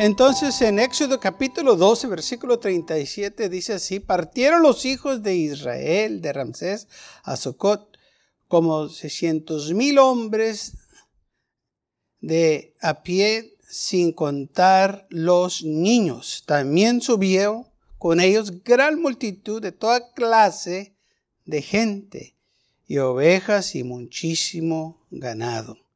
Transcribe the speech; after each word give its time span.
Entonces 0.00 0.62
en 0.62 0.78
Éxodo 0.78 1.18
capítulo 1.18 1.74
12, 1.74 2.06
versículo 2.06 2.60
37 2.60 3.48
dice 3.48 3.72
así, 3.72 3.98
partieron 3.98 4.62
los 4.62 4.84
hijos 4.84 5.24
de 5.24 5.34
Israel 5.34 6.22
de 6.22 6.32
Ramsés 6.32 6.86
a 7.24 7.36
Socot 7.36 7.98
como 8.46 8.88
600 8.88 9.74
mil 9.74 9.98
hombres 9.98 10.74
de 12.20 12.76
a 12.80 13.02
pie 13.02 13.56
sin 13.68 14.12
contar 14.12 15.08
los 15.10 15.64
niños. 15.64 16.44
También 16.46 17.00
subió 17.00 17.66
con 17.98 18.20
ellos 18.20 18.62
gran 18.62 19.02
multitud 19.02 19.60
de 19.60 19.72
toda 19.72 20.12
clase 20.12 20.94
de 21.44 21.60
gente 21.60 22.36
y 22.86 22.98
ovejas 22.98 23.74
y 23.74 23.82
muchísimo 23.82 25.04
ganado. 25.10 25.87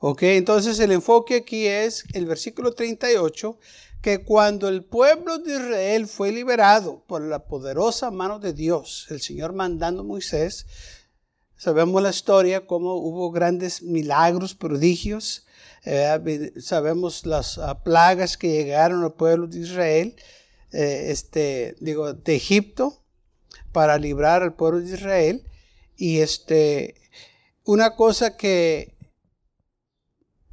Ok, 0.00 0.22
entonces 0.22 0.78
el 0.78 0.92
enfoque 0.92 1.34
aquí 1.34 1.66
es 1.66 2.04
el 2.12 2.24
versículo 2.26 2.72
38, 2.72 3.58
que 4.00 4.22
cuando 4.22 4.68
el 4.68 4.84
pueblo 4.84 5.38
de 5.38 5.54
Israel 5.54 6.06
fue 6.06 6.30
liberado 6.30 7.02
por 7.08 7.20
la 7.20 7.46
poderosa 7.46 8.12
mano 8.12 8.38
de 8.38 8.52
Dios, 8.52 9.08
el 9.10 9.20
Señor 9.20 9.54
mandando 9.54 10.02
a 10.02 10.04
Moisés, 10.04 10.66
sabemos 11.56 12.00
la 12.00 12.10
historia, 12.10 12.64
cómo 12.64 12.94
hubo 12.94 13.32
grandes 13.32 13.82
milagros, 13.82 14.54
prodigios, 14.54 15.46
eh, 15.84 16.52
sabemos 16.60 17.26
las 17.26 17.58
ah, 17.58 17.82
plagas 17.82 18.36
que 18.36 18.52
llegaron 18.52 19.02
al 19.02 19.14
pueblo 19.14 19.48
de 19.48 19.58
Israel, 19.58 20.14
eh, 20.70 21.06
este, 21.08 21.74
digo, 21.80 22.12
de 22.12 22.36
Egipto, 22.36 23.02
para 23.72 23.98
librar 23.98 24.44
al 24.44 24.54
pueblo 24.54 24.80
de 24.80 24.94
Israel. 24.94 25.44
Y 25.96 26.20
este, 26.20 26.94
una 27.64 27.96
cosa 27.96 28.36
que 28.36 28.97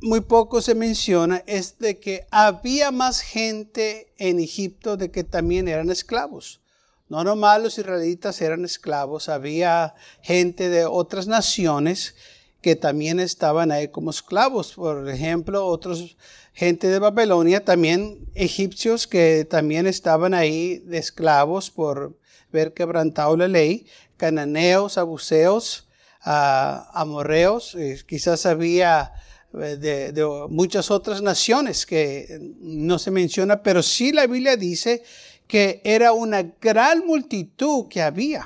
muy 0.02 0.22
poco 0.22 0.62
se 0.62 0.76
menciona 0.76 1.44
es 1.48 1.80
de 1.80 2.00
que 2.00 2.28
había 2.32 2.92
más 2.92 3.22
gente 3.22 4.14
en 4.18 4.40
Egipto 4.40 4.98
de 4.98 5.12
que 5.12 5.24
también 5.24 5.68
eran 5.68 5.90
esclavos. 5.90 6.62
No 7.08 7.24
nomás 7.24 7.62
los 7.62 7.78
israelitas 7.78 8.42
eran 8.42 8.66
esclavos, 8.66 9.30
había 9.30 9.94
gente 10.22 10.70
de 10.70 10.86
otras 10.86 11.28
naciones 11.28 12.16
que 12.62 12.76
también 12.76 13.20
estaban 13.20 13.72
ahí 13.72 13.90
como 13.90 14.10
esclavos. 14.10 14.74
Por 14.74 15.08
ejemplo, 15.08 15.66
otros 15.68 16.18
gente 16.52 16.88
de 16.88 17.00
Babilonia, 17.00 17.64
también 17.64 18.28
egipcios 18.34 19.06
que 19.06 19.46
también 19.46 19.86
estaban 19.86 20.34
ahí 20.34 20.80
de 20.80 20.98
esclavos 20.98 21.70
por 21.70 22.18
ver 22.52 22.74
quebrantado 22.74 23.36
la 23.38 23.48
ley, 23.48 23.86
cananeos, 24.18 24.98
abuseos, 24.98 25.88
uh, 26.26 26.88
amorreos, 26.94 27.76
eh, 27.76 28.02
quizás 28.08 28.46
había 28.46 29.14
eh, 29.62 29.78
de, 29.78 30.48
muchas 30.50 30.92
otras 30.92 31.22
naciones 31.22 31.86
que 31.86 32.40
no 32.60 33.00
se 33.00 33.12
menciona, 33.12 33.62
pero 33.62 33.84
sí 33.84 34.12
la 34.12 34.28
Biblia 34.28 34.58
dice 34.58 35.04
que 35.48 35.82
era 35.84 36.12
una 36.12 36.42
gran 36.60 37.06
multitud 37.06 37.88
que 37.88 38.02
había. 38.02 38.46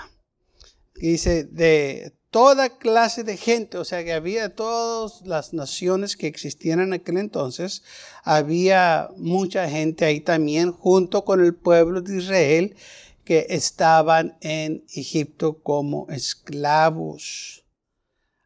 Dice, 0.95 1.45
de 1.45 2.13
toda 2.30 2.77
clase 2.77 3.23
de 3.23 3.37
gente, 3.37 3.77
o 3.77 3.85
sea 3.85 4.03
que 4.03 4.13
había 4.13 4.53
todas 4.53 5.21
las 5.25 5.53
naciones 5.53 6.15
que 6.15 6.27
existían 6.27 6.80
en 6.80 6.93
aquel 6.93 7.17
entonces, 7.17 7.83
había 8.23 9.09
mucha 9.17 9.70
gente 9.70 10.05
ahí 10.05 10.20
también 10.20 10.71
junto 10.71 11.26
con 11.26 11.43
el 11.43 11.55
pueblo 11.55 12.02
de 12.02 12.17
Israel 12.17 12.76
que 13.23 13.47
estaban 13.49 14.37
en 14.41 14.83
Egipto 14.93 15.59
como 15.61 16.08
esclavos. 16.09 17.64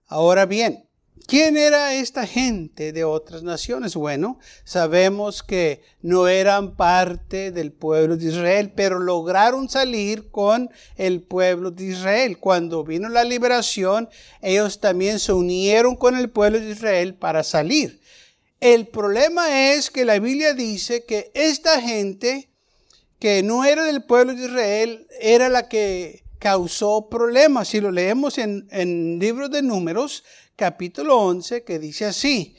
Ahora 0.07 0.45
bien, 0.45 0.85
¿Quién 1.25 1.55
era 1.55 1.93
esta 1.95 2.27
gente 2.27 2.91
de 2.91 3.05
otras 3.05 3.43
naciones? 3.43 3.95
Bueno, 3.95 4.39
sabemos 4.65 5.41
que 5.41 5.81
no 6.01 6.27
eran 6.27 6.75
parte 6.75 7.51
del 7.51 7.71
pueblo 7.71 8.17
de 8.17 8.25
Israel, 8.25 8.73
pero 8.75 8.99
lograron 8.99 9.69
salir 9.69 10.29
con 10.31 10.69
el 10.97 11.21
pueblo 11.21 11.71
de 11.71 11.85
Israel. 11.85 12.39
Cuando 12.39 12.83
vino 12.83 13.07
la 13.07 13.23
liberación, 13.23 14.09
ellos 14.41 14.81
también 14.81 15.19
se 15.19 15.31
unieron 15.31 15.95
con 15.95 16.17
el 16.17 16.29
pueblo 16.29 16.59
de 16.59 16.71
Israel 16.71 17.15
para 17.15 17.43
salir. 17.43 18.01
El 18.59 18.87
problema 18.87 19.71
es 19.73 19.89
que 19.89 20.05
la 20.05 20.19
Biblia 20.19 20.53
dice 20.53 21.05
que 21.05 21.31
esta 21.33 21.81
gente 21.81 22.49
que 23.19 23.43
no 23.43 23.63
era 23.63 23.85
del 23.85 24.03
pueblo 24.03 24.33
de 24.33 24.45
Israel 24.45 25.07
era 25.21 25.47
la 25.47 25.69
que 25.69 26.23
causó 26.39 27.07
problemas. 27.09 27.69
Si 27.69 27.79
lo 27.79 27.91
leemos 27.91 28.37
en, 28.37 28.67
en 28.71 29.17
libros 29.19 29.49
de 29.49 29.61
números, 29.61 30.25
capítulo 30.55 31.19
11 31.19 31.63
que 31.63 31.79
dice 31.79 32.05
así, 32.05 32.55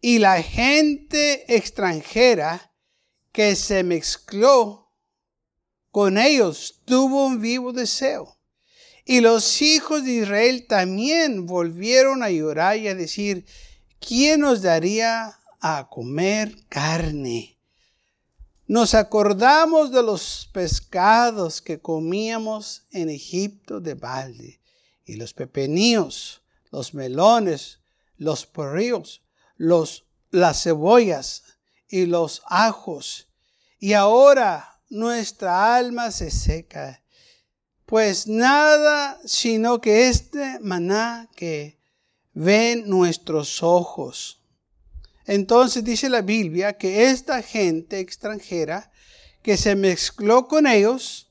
y 0.00 0.18
la 0.18 0.42
gente 0.42 1.54
extranjera 1.54 2.72
que 3.32 3.56
se 3.56 3.82
mezcló 3.82 4.92
con 5.90 6.18
ellos 6.18 6.80
tuvo 6.84 7.26
un 7.26 7.40
vivo 7.40 7.72
deseo. 7.72 8.36
Y 9.04 9.20
los 9.20 9.62
hijos 9.62 10.04
de 10.04 10.12
Israel 10.12 10.66
también 10.68 11.46
volvieron 11.46 12.22
a 12.22 12.30
llorar 12.30 12.76
y 12.76 12.88
a 12.88 12.94
decir, 12.94 13.46
¿quién 13.98 14.40
nos 14.40 14.62
daría 14.62 15.38
a 15.60 15.88
comer 15.88 16.54
carne? 16.68 17.58
Nos 18.66 18.94
acordamos 18.94 19.90
de 19.90 20.02
los 20.02 20.50
pescados 20.52 21.62
que 21.62 21.80
comíamos 21.80 22.82
en 22.90 23.08
Egipto 23.08 23.80
de 23.80 23.94
balde 23.94 24.60
y 25.06 25.14
los 25.14 25.32
pepeníos 25.32 26.37
los 26.70 26.94
melones, 26.94 27.80
los 28.16 28.46
porrillos, 28.46 29.22
los, 29.56 30.06
las 30.30 30.62
cebollas 30.62 31.42
y 31.88 32.06
los 32.06 32.42
ajos. 32.46 33.28
Y 33.78 33.92
ahora 33.92 34.80
nuestra 34.88 35.76
alma 35.76 36.10
se 36.10 36.30
seca, 36.30 37.02
pues 37.86 38.26
nada 38.26 39.18
sino 39.24 39.80
que 39.80 40.08
este 40.08 40.58
maná 40.60 41.28
que 41.34 41.78
ven 42.32 42.88
nuestros 42.88 43.62
ojos. 43.62 44.42
Entonces 45.26 45.84
dice 45.84 46.08
la 46.08 46.22
Biblia 46.22 46.78
que 46.78 47.10
esta 47.10 47.42
gente 47.42 48.00
extranjera 48.00 48.90
que 49.42 49.56
se 49.56 49.76
mezcló 49.76 50.48
con 50.48 50.66
ellos, 50.66 51.27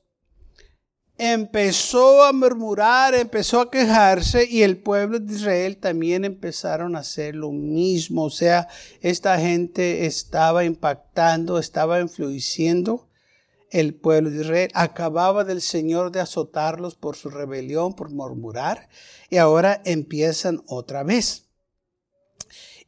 empezó 1.18 2.22
a 2.22 2.32
murmurar, 2.32 3.14
empezó 3.14 3.60
a 3.60 3.70
quejarse 3.70 4.46
y 4.48 4.62
el 4.62 4.78
pueblo 4.78 5.18
de 5.18 5.34
Israel 5.34 5.76
también 5.76 6.24
empezaron 6.24 6.94
a 6.94 7.00
hacer 7.00 7.34
lo 7.34 7.50
mismo. 7.50 8.24
O 8.24 8.30
sea, 8.30 8.68
esta 9.00 9.38
gente 9.38 10.06
estaba 10.06 10.64
impactando, 10.64 11.58
estaba 11.58 12.00
influyendo 12.00 13.08
el 13.70 13.94
pueblo 13.94 14.30
de 14.30 14.42
Israel. 14.42 14.70
Acababa 14.74 15.42
del 15.42 15.60
Señor 15.60 16.12
de 16.12 16.20
azotarlos 16.20 16.94
por 16.94 17.16
su 17.16 17.30
rebelión, 17.30 17.94
por 17.94 18.10
murmurar, 18.10 18.88
y 19.28 19.38
ahora 19.38 19.82
empiezan 19.84 20.62
otra 20.68 21.02
vez. 21.02 21.46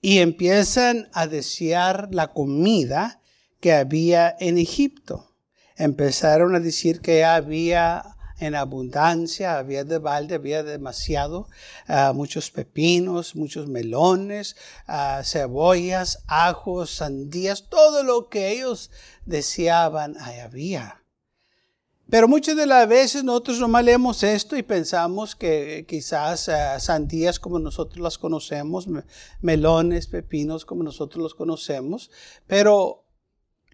Y 0.00 0.18
empiezan 0.18 1.10
a 1.12 1.26
desear 1.26 2.08
la 2.12 2.28
comida 2.28 3.20
que 3.60 3.74
había 3.74 4.34
en 4.38 4.56
Egipto. 4.56 5.34
Empezaron 5.76 6.54
a 6.54 6.60
decir 6.60 7.00
que 7.00 7.24
había 7.24 8.16
en 8.40 8.54
abundancia, 8.54 9.58
había 9.58 9.84
de 9.84 9.98
balde, 9.98 10.34
había 10.34 10.62
demasiado, 10.62 11.48
ah, 11.86 12.12
muchos 12.14 12.50
pepinos, 12.50 13.36
muchos 13.36 13.68
melones, 13.68 14.56
ah, 14.86 15.22
cebollas, 15.24 16.24
ajos, 16.26 16.90
sandías, 16.90 17.68
todo 17.68 18.02
lo 18.02 18.28
que 18.28 18.50
ellos 18.50 18.90
deseaban, 19.26 20.16
ahí 20.20 20.40
había. 20.40 20.96
Pero 22.08 22.26
muchas 22.26 22.56
de 22.56 22.66
las 22.66 22.88
veces 22.88 23.22
nosotros 23.22 23.60
nomás 23.60 23.84
leemos 23.84 24.24
esto 24.24 24.56
y 24.56 24.64
pensamos 24.64 25.36
que 25.36 25.84
quizás 25.86 26.48
ah, 26.48 26.80
sandías 26.80 27.38
como 27.38 27.58
nosotros 27.60 28.02
las 28.02 28.18
conocemos, 28.18 28.88
melones, 29.40 30.08
pepinos 30.08 30.64
como 30.64 30.82
nosotros 30.82 31.22
los 31.22 31.34
conocemos, 31.34 32.10
pero 32.48 33.04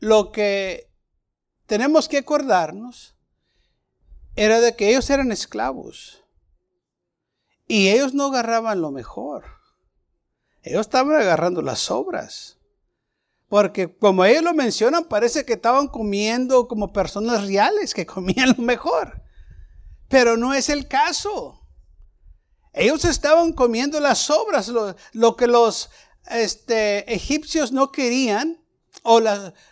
lo 0.01 0.33
que 0.33 0.91
tenemos 1.67 2.09
que 2.09 2.19
acordarnos 2.19 3.16
era 4.37 4.61
de 4.61 4.77
que 4.77 4.91
ellos 4.91 5.09
eran 5.11 5.33
esclavos. 5.33 6.23
Y 7.67 7.89
ellos 7.89 8.15
no 8.15 8.27
agarraban 8.27 8.81
lo 8.81 8.93
mejor. 8.93 9.45
Ellos 10.63 10.83
estaban 10.83 11.17
agarrando 11.17 11.63
las 11.63 11.91
obras. 11.91 12.59
Porque 13.49 13.97
como 13.97 14.25
ellos 14.25 14.43
lo 14.43 14.55
mencionan, 14.55 15.05
parece 15.05 15.45
que 15.45 15.55
estaban 15.55 15.89
comiendo 15.89 16.69
como 16.69 16.93
personas 16.93 17.47
reales, 17.47 17.95
que 17.95 18.07
comían 18.15 18.55
lo 18.57 18.63
mejor. 18.63 19.23
Pero 20.09 20.37
no 20.37 20.55
es 20.55 20.69
el 20.69 20.87
caso. 20.87 21.63
Ellos 22.73 23.05
estaban 23.07 23.53
comiendo 23.53 24.01
las 24.01 24.19
sobras, 24.19 24.69
lo, 24.69 25.37
que 25.37 25.47
los 25.47 25.89
este, 26.29 27.13
egipcios 27.13 27.73
no 27.73 27.91
querían 27.91 28.63
o 29.03 29.21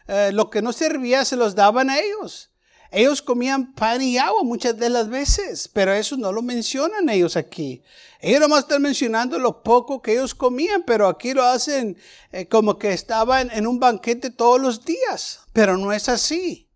eh, 0.08 0.32
lo 0.32 0.48
que 0.48 0.62
no 0.62 0.72
servía 0.72 1.24
se 1.26 1.36
los 1.36 1.54
daban 1.54 1.90
a 1.90 1.98
ellos. 1.98 2.53
Ellos 2.94 3.20
comían 3.20 3.74
pan 3.74 4.00
y 4.00 4.18
agua 4.18 4.44
muchas 4.44 4.78
de 4.78 4.88
las 4.88 5.08
veces, 5.08 5.66
pero 5.66 5.92
eso 5.92 6.16
no 6.16 6.30
lo 6.30 6.42
mencionan 6.42 7.08
ellos 7.08 7.36
aquí. 7.36 7.82
Ellos 8.20 8.40
nomás 8.40 8.60
están 8.60 8.82
mencionando 8.82 9.36
lo 9.38 9.64
poco 9.64 10.00
que 10.00 10.12
ellos 10.12 10.32
comían, 10.32 10.84
pero 10.86 11.08
aquí 11.08 11.34
lo 11.34 11.42
hacen 11.42 11.98
eh, 12.30 12.46
como 12.46 12.78
que 12.78 12.92
estaban 12.92 13.50
en 13.50 13.66
un 13.66 13.80
banquete 13.80 14.30
todos 14.30 14.60
los 14.60 14.84
días, 14.84 15.40
pero 15.52 15.76
no 15.76 15.92
es 15.92 16.08
así. 16.08 16.70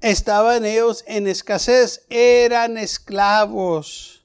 Estaban 0.00 0.64
ellos 0.64 1.04
en 1.06 1.26
escasez, 1.26 2.06
eran 2.08 2.78
esclavos, 2.78 4.24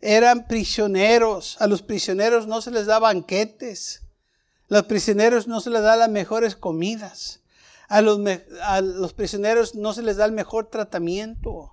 eran 0.00 0.46
prisioneros. 0.46 1.56
A 1.60 1.66
los 1.66 1.82
prisioneros 1.82 2.46
no 2.46 2.62
se 2.62 2.70
les 2.70 2.86
da 2.86 2.98
banquetes, 2.98 4.02
a 4.70 4.74
los 4.74 4.84
prisioneros 4.84 5.46
no 5.46 5.60
se 5.60 5.68
les 5.68 5.82
da 5.82 5.94
las 5.94 6.08
mejores 6.08 6.56
comidas. 6.56 7.42
A 7.88 8.00
los, 8.00 8.20
a 8.62 8.80
los 8.80 9.12
prisioneros 9.12 9.74
no 9.74 9.92
se 9.92 10.02
les 10.02 10.16
da 10.16 10.24
el 10.24 10.32
mejor 10.32 10.68
tratamiento. 10.70 11.72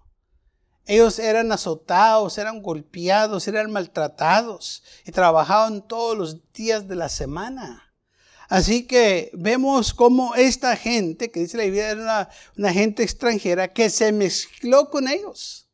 Ellos 0.85 1.17
eran 1.19 1.51
azotados, 1.51 2.37
eran 2.37 2.61
golpeados, 2.61 3.47
eran 3.47 3.71
maltratados 3.71 4.83
y 5.05 5.11
trabajaban 5.11 5.87
todos 5.87 6.17
los 6.17 6.51
días 6.51 6.87
de 6.87 6.95
la 6.95 7.09
semana. 7.09 7.93
Así 8.49 8.85
que 8.85 9.31
vemos 9.33 9.93
cómo 9.93 10.35
esta 10.35 10.75
gente, 10.75 11.31
que 11.31 11.39
dice 11.39 11.57
la 11.57 11.63
Biblia, 11.63 11.91
era 11.91 12.01
una, 12.01 12.29
una, 12.57 12.73
gente 12.73 13.01
extranjera, 13.01 13.69
que 13.69 13.89
se 13.89 14.11
mezcló 14.11 14.89
con 14.89 15.07
ellos. 15.07 15.69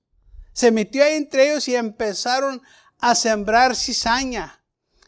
Se 0.53 0.71
metió 0.71 1.03
ahí 1.03 1.15
entre 1.15 1.49
ellos 1.49 1.67
y 1.67 1.75
empezaron 1.75 2.61
a 2.99 3.15
sembrar 3.15 3.75
cizaña. 3.75 4.58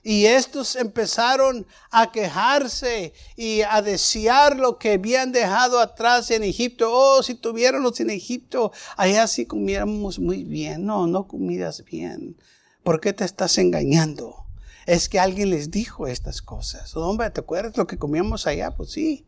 Y 0.03 0.25
estos 0.25 0.75
empezaron 0.75 1.67
a 1.91 2.11
quejarse 2.11 3.13
y 3.35 3.61
a 3.61 3.83
desear 3.83 4.57
lo 4.57 4.79
que 4.79 4.93
habían 4.93 5.31
dejado 5.31 5.79
atrás 5.79 6.31
en 6.31 6.43
Egipto. 6.43 6.89
Oh, 6.91 7.21
si 7.21 7.35
tuviéramos 7.35 7.99
en 7.99 8.09
Egipto, 8.09 8.71
allá 8.97 9.27
sí 9.27 9.45
comiéramos 9.45 10.17
muy 10.17 10.43
bien. 10.43 10.85
No, 10.85 11.05
no 11.05 11.27
comidas 11.27 11.85
bien. 11.85 12.35
¿Por 12.81 12.99
qué 12.99 13.13
te 13.13 13.25
estás 13.25 13.59
engañando? 13.59 14.45
Es 14.87 15.07
que 15.07 15.19
alguien 15.19 15.51
les 15.51 15.69
dijo 15.69 16.07
estas 16.07 16.41
cosas. 16.41 16.95
Hombre, 16.95 17.29
¿te 17.29 17.41
acuerdas 17.41 17.77
lo 17.77 17.85
que 17.85 17.99
comíamos 17.99 18.47
allá? 18.47 18.71
Pues 18.71 18.91
sí. 18.91 19.27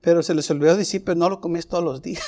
Pero 0.00 0.24
se 0.24 0.34
les 0.34 0.50
olvidó 0.50 0.76
decir, 0.76 1.04
pero 1.04 1.14
no 1.14 1.28
lo 1.28 1.40
comías 1.40 1.68
todos 1.68 1.84
los 1.84 2.02
días. 2.02 2.24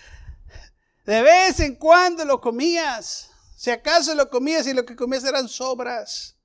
de 1.04 1.20
vez 1.20 1.60
en 1.60 1.74
cuando 1.74 2.24
lo 2.24 2.40
comías. 2.40 3.28
Si 3.56 3.70
acaso 3.70 4.14
lo 4.14 4.30
comías 4.30 4.66
y 4.66 4.72
lo 4.72 4.86
que 4.86 4.96
comías 4.96 5.24
eran 5.24 5.50
sobras 5.50 6.38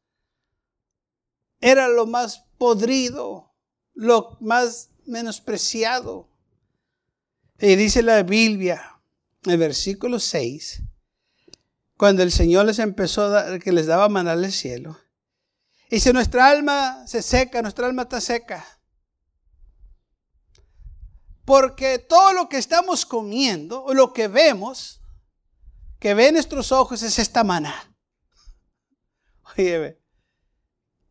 era 1.59 1.87
lo 1.87 2.05
más 2.05 2.45
podrido, 2.57 3.53
lo 3.93 4.37
más 4.39 4.91
menospreciado. 5.05 6.29
Y 7.59 7.75
dice 7.75 8.03
la 8.03 8.21
Biblia, 8.23 9.01
en 9.43 9.51
el 9.51 9.57
versículo 9.57 10.19
6, 10.19 10.83
cuando 11.97 12.21
el 12.21 12.31
Señor 12.31 12.65
les 12.65 12.79
empezó 12.79 13.23
a 13.23 13.29
dar, 13.29 13.59
que 13.59 13.71
les 13.71 13.87
daba 13.87 14.09
maná 14.09 14.35
del 14.35 14.51
cielo, 14.51 14.99
dice, 15.89 16.13
nuestra 16.13 16.49
alma 16.49 17.07
se 17.07 17.23
seca, 17.23 17.61
nuestra 17.61 17.87
alma 17.87 18.03
está 18.03 18.21
seca. 18.21 18.65
Porque 21.43 21.97
todo 21.97 22.33
lo 22.33 22.49
que 22.49 22.57
estamos 22.57 23.05
comiendo, 23.05 23.83
o 23.83 23.93
lo 23.93 24.13
que 24.13 24.27
vemos, 24.27 25.01
que 25.99 26.13
ven 26.13 26.33
nuestros 26.33 26.71
ojos, 26.71 27.01
es 27.01 27.17
esta 27.17 27.43
maná. 27.43 27.95
Oye, 29.57 29.97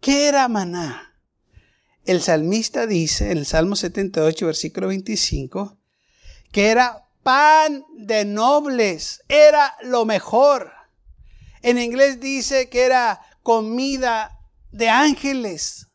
¿Qué 0.01 0.29
era 0.29 0.49
maná? 0.49 1.07
El 2.05 2.23
salmista 2.23 2.87
dice 2.87 3.33
en 3.33 3.39
el 3.39 3.47
Salmo 3.47 3.75
78, 3.75 4.47
versículo 4.47 4.89
25, 4.89 5.77
que 6.53 6.69
era 6.69 7.09
pan 7.25 7.85
de 7.97 8.25
nobles, 8.25 9.23
era 9.29 9.77
lo 9.83 10.05
mejor. 10.05 10.73
En 11.63 11.79
inglés 11.79 12.21
dice 12.21 12.69
que 12.69 12.83
era 12.83 13.21
comida 13.43 14.39
de 14.71 14.89
ángeles. 14.89 15.89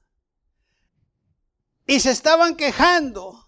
Y 1.87 2.01
se 2.01 2.11
estaban 2.11 2.57
quejando 2.57 3.47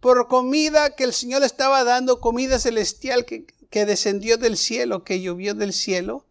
por 0.00 0.28
comida 0.28 0.94
que 0.96 1.04
el 1.04 1.12
Señor 1.12 1.42
estaba 1.42 1.84
dando, 1.84 2.22
comida 2.22 2.58
celestial 2.58 3.26
que, 3.26 3.44
que 3.68 3.84
descendió 3.84 4.38
del 4.38 4.56
cielo, 4.56 5.04
que 5.04 5.20
llovió 5.20 5.54
del 5.54 5.74
cielo. 5.74 6.26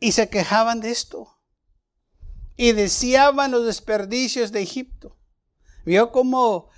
Y 0.00 0.12
se 0.12 0.30
quejaban 0.30 0.80
de 0.80 0.92
esto 0.92 1.35
y 2.56 2.72
deseaban 2.72 3.50
los 3.50 3.66
desperdicios 3.66 4.52
de 4.52 4.62
Egipto. 4.62 5.16
¿Vio 5.84 6.10
cómo, 6.10 6.68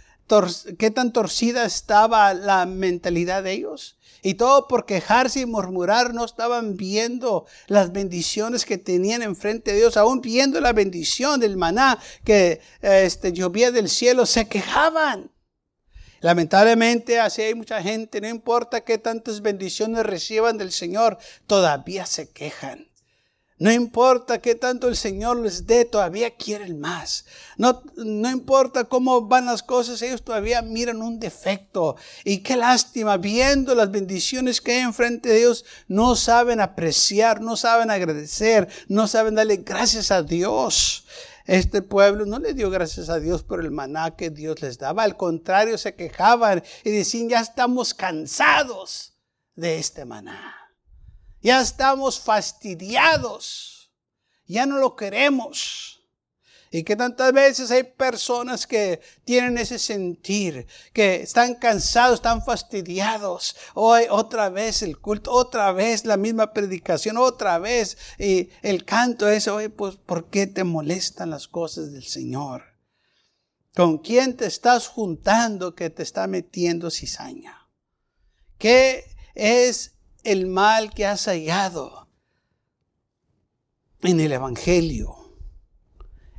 qué 0.79 0.91
tan 0.91 1.13
torcida 1.13 1.65
estaba 1.65 2.35
la 2.35 2.67
mentalidad 2.67 3.43
de 3.43 3.53
ellos? 3.53 3.99
Y 4.23 4.35
todo 4.35 4.67
por 4.67 4.85
quejarse 4.85 5.41
y 5.41 5.47
murmurar 5.47 6.13
no 6.13 6.25
estaban 6.25 6.77
viendo 6.77 7.47
las 7.69 7.93
bendiciones 7.93 8.65
que 8.65 8.77
tenían 8.77 9.23
enfrente 9.23 9.73
de 9.73 9.79
Dios, 9.79 9.97
aún 9.97 10.21
viendo 10.21 10.61
la 10.61 10.73
bendición 10.73 11.39
del 11.41 11.57
maná 11.57 11.99
que 12.25 12.61
este, 12.81 13.33
llovía 13.33 13.71
del 13.71 13.89
cielo, 13.89 14.27
se 14.27 14.49
quejaban. 14.49 15.31
Lamentablemente 16.21 17.21
así 17.21 17.43
hay 17.43 17.55
mucha 17.55 17.81
gente, 17.81 18.21
no 18.21 18.29
importa 18.29 18.81
qué 18.81 18.99
tantas 18.99 19.41
bendiciones 19.41 20.05
reciban 20.05 20.59
del 20.59 20.73
Señor, 20.73 21.19
todavía 21.47 22.07
se 22.07 22.31
quejan. 22.31 22.89
No 23.59 23.73
importa 23.73 24.39
qué 24.39 24.55
tanto 24.55 24.87
el 24.87 24.95
Señor 24.95 25.39
les 25.39 25.67
dé, 25.67 25.85
todavía 25.85 26.37
quieren 26.37 26.79
más. 26.79 27.25
No, 27.57 27.83
no 27.97 28.31
importa 28.31 28.85
cómo 28.85 29.23
van 29.23 29.47
las 29.47 29.65
cosas, 29.65 30.01
ellos 30.01 30.23
todavía 30.23 30.63
miran 30.63 31.03
un 31.03 31.19
defecto. 31.19 31.97
Y 32.25 32.39
qué 32.39 32.57
lástima, 32.57 33.17
viendo 33.17 33.75
las 33.75 33.91
bendiciones 33.91 34.61
que 34.61 34.73
hay 34.73 34.79
enfrente 34.79 35.29
de 35.29 35.39
ellos, 35.39 35.65
no 35.89 36.15
saben 36.15 36.61
apreciar, 36.61 37.41
no 37.41 37.57
saben 37.57 37.91
agradecer, 37.91 38.69
no 38.87 39.09
saben 39.09 39.35
darle 39.35 39.57
gracias 39.57 40.13
a 40.13 40.23
Dios. 40.23 41.05
Este 41.45 41.83
pueblo 41.83 42.27
no 42.27 42.39
le 42.39 42.55
dio 42.55 42.71
gracias 42.71 43.09
a 43.09 43.19
Dios 43.19 43.43
por 43.43 43.61
el 43.61 43.71
maná 43.71 44.15
que 44.15 44.31
Dios 44.31 44.61
les 44.61 44.79
daba. 44.79 45.03
Al 45.03 45.17
contrario, 45.17 45.79
se 45.79 45.95
quejaban 45.95 46.63
y 46.85 46.91
decían, 46.91 47.31
ya 47.31 47.41
estamos 47.41 47.95
cansados 47.95 49.15
de 49.57 49.79
este 49.79 50.05
maná. 50.05 50.58
Ya 51.41 51.61
estamos 51.61 52.21
fastidiados. 52.21 53.91
Ya 54.47 54.67
no 54.67 54.79
lo 54.79 54.97
queremos. 54.97 55.99
Y 56.71 56.83
que 56.83 56.97
tantas 56.97 57.33
veces 57.33 57.71
hay 57.71 57.85
personas 57.85 58.67
que 58.67 59.01
tienen 59.25 59.57
ese 59.57 59.79
sentir, 59.79 60.67
que 60.93 61.23
están 61.23 61.55
cansados, 61.55 62.17
están 62.17 62.45
fastidiados. 62.45 63.57
Hoy 63.75 64.05
otra 64.11 64.51
vez 64.51 64.83
el 64.83 64.99
culto, 64.99 65.33
otra 65.33 65.73
vez 65.73 66.05
la 66.05 66.19
misma 66.19 66.53
predicación, 66.53 67.17
otra 67.17 67.59
vez 67.59 67.97
y 68.19 68.51
el 68.61 68.85
canto 68.85 69.29
es, 69.29 69.49
hoy 69.49 69.69
pues, 69.69 69.97
¿por 69.97 70.29
qué 70.29 70.47
te 70.47 70.65
molestan 70.65 71.31
las 71.31 71.49
cosas 71.49 71.91
del 71.93 72.05
Señor? 72.05 72.65
¿Con 73.75 73.99
quién 73.99 74.37
te 74.37 74.45
estás 74.45 74.89
juntando 74.89 75.75
que 75.75 75.89
te 75.89 76.03
está 76.03 76.27
metiendo 76.27 76.91
cizaña? 76.91 77.67
¿Qué 78.59 79.05
es 79.35 79.98
el 80.25 80.47
mal 80.47 80.93
que 80.93 81.07
has 81.07 81.27
hallado 81.27 82.09
en 84.03 84.21
el 84.21 84.33
Evangelio, 84.33 85.17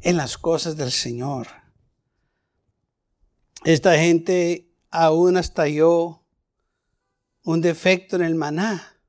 en 0.01 0.17
las 0.17 0.38
cosas 0.38 0.77
del 0.77 0.91
Señor. 0.91 1.48
Esta 3.65 3.98
gente 3.98 4.71
aún 4.89 5.38
hasta 5.38 5.65
un 7.43 7.62
defecto 7.62 8.15
en 8.15 8.24
el 8.24 8.36
maná. 8.36 9.01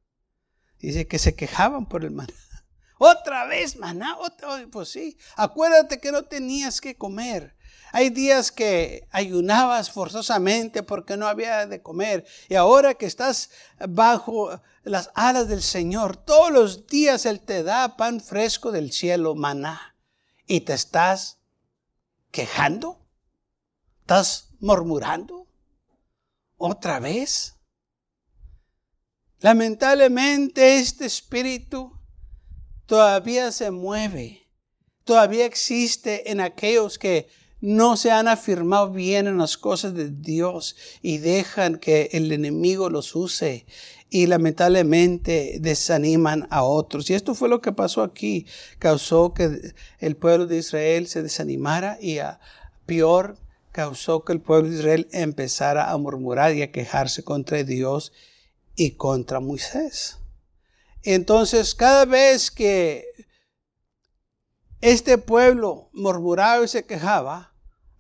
Dice 0.79 1.07
que 1.07 1.19
se 1.19 1.35
quejaban 1.35 1.87
por 1.87 2.05
el 2.05 2.11
maná. 2.11 2.35
Otra 2.99 3.47
vez 3.47 3.77
maná, 3.77 4.19
otra, 4.19 4.67
pues 4.71 4.91
sí. 4.91 5.17
Acuérdate 5.37 6.01
que 6.01 6.13
no 6.13 6.25
tenías 6.25 6.81
que 6.81 6.97
comer. 6.97 7.57
Hay 7.93 8.11
días 8.11 8.53
que 8.53 9.09
ayunabas 9.11 9.91
forzosamente 9.91 10.83
porque 10.83 11.17
no 11.17 11.27
había 11.27 11.67
de 11.67 11.83
comer. 11.83 12.27
Y 12.49 12.55
ahora 12.55 12.95
que 12.95 13.07
estás 13.07 13.51
bajo 13.89 14.61
las 14.85 15.11
alas 15.15 15.49
del 15.49 15.63
Señor, 15.63 16.17
todos 16.17 16.51
los 16.51 16.87
días 16.87 17.27
Él 17.27 17.41
te 17.41 17.63
da 17.63 17.97
pan 17.97 18.21
fresco 18.21 18.73
del 18.73 18.93
cielo, 18.93 19.35
maná. 19.35 19.97
Y 20.47 20.63
te 20.63 20.75
estás 20.75 21.39
quejando. 22.31 23.01
¿Estás 24.01 24.49
murmurando? 24.61 25.47
¿Otra 26.57 27.01
vez? 27.01 27.55
Lamentablemente 29.41 30.77
este 30.77 31.07
espíritu 31.07 31.99
todavía 32.85 33.53
se 33.53 33.71
mueve, 33.71 34.47
todavía 35.05 35.47
existe 35.47 36.31
en 36.31 36.41
aquellos 36.41 36.99
que 36.99 37.31
no 37.61 37.97
se 37.97 38.11
han 38.11 38.29
afirmado 38.29 38.91
bien 38.91 39.27
en 39.27 39.39
las 39.39 39.59
cosas 39.59 39.95
de 39.95 40.11
Dios 40.11 40.77
y 41.03 41.19
dejan 41.19 41.79
que 41.79 42.09
el 42.13 42.33
enemigo 42.33 42.89
los 42.89 43.15
use 43.15 43.67
y 44.09 44.27
lamentablemente 44.27 45.59
desaniman 45.61 46.49
a 46.51 46.63
otros. 46.63 47.09
Y 47.11 47.15
esto 47.15 47.35
fue 47.35 47.49
lo 47.49 47.61
que 47.61 47.73
pasó 47.73 48.03
aquí. 48.03 48.47
Causó 48.79 49.35
que 49.35 49.73
el 49.99 50.17
pueblo 50.17 50.47
de 50.47 50.59
Israel 50.59 51.07
se 51.07 51.23
desanimara 51.23 51.99
y 52.01 52.19
a 52.19 52.41
peor 52.87 53.39
causó 53.73 54.25
que 54.25 54.33
el 54.33 54.41
pueblo 54.41 54.69
de 54.69 54.77
Israel 54.77 55.09
empezara 55.13 55.91
a 55.91 55.97
murmurar 55.97 56.55
y 56.55 56.63
a 56.63 56.73
quejarse 56.73 57.23
contra 57.23 57.63
Dios 57.63 58.13
y 58.75 58.93
contra 58.93 59.39
Moisés. 59.39 60.19
Entonces, 61.03 61.75
cada 61.75 62.05
vez 62.05 62.51
que 62.51 63.05
este 64.81 65.19
pueblo 65.19 65.89
murmuraba 65.93 66.65
y 66.65 66.69
se 66.69 66.85
quejaba, 66.85 67.50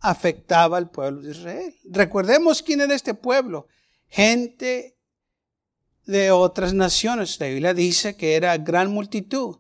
afectaba 0.00 0.78
al 0.78 0.90
pueblo 0.90 1.22
de 1.22 1.32
Israel. 1.32 1.76
Recordemos 1.84 2.62
quién 2.62 2.80
era 2.80 2.94
este 2.94 3.14
pueblo. 3.14 3.68
Gente 4.08 4.96
de 6.06 6.30
otras 6.30 6.74
naciones. 6.74 7.38
La 7.38 7.46
Biblia 7.46 7.74
dice 7.74 8.16
que 8.16 8.34
era 8.34 8.56
gran 8.56 8.90
multitud 8.90 9.58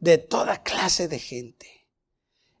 de 0.00 0.18
toda 0.18 0.62
clase 0.62 1.08
de 1.08 1.18
gente. 1.18 1.86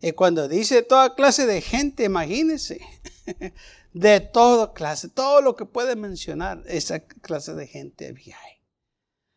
Y 0.00 0.12
cuando 0.12 0.48
dice 0.48 0.82
toda 0.82 1.14
clase 1.14 1.46
de 1.46 1.60
gente, 1.60 2.04
imagínense, 2.04 2.80
de 3.92 4.20
toda 4.20 4.72
clase, 4.72 5.08
todo 5.08 5.40
lo 5.40 5.56
que 5.56 5.64
puede 5.64 5.96
mencionar, 5.96 6.62
esa 6.66 7.00
clase 7.00 7.54
de 7.54 7.66
gente 7.66 8.08
había 8.08 8.36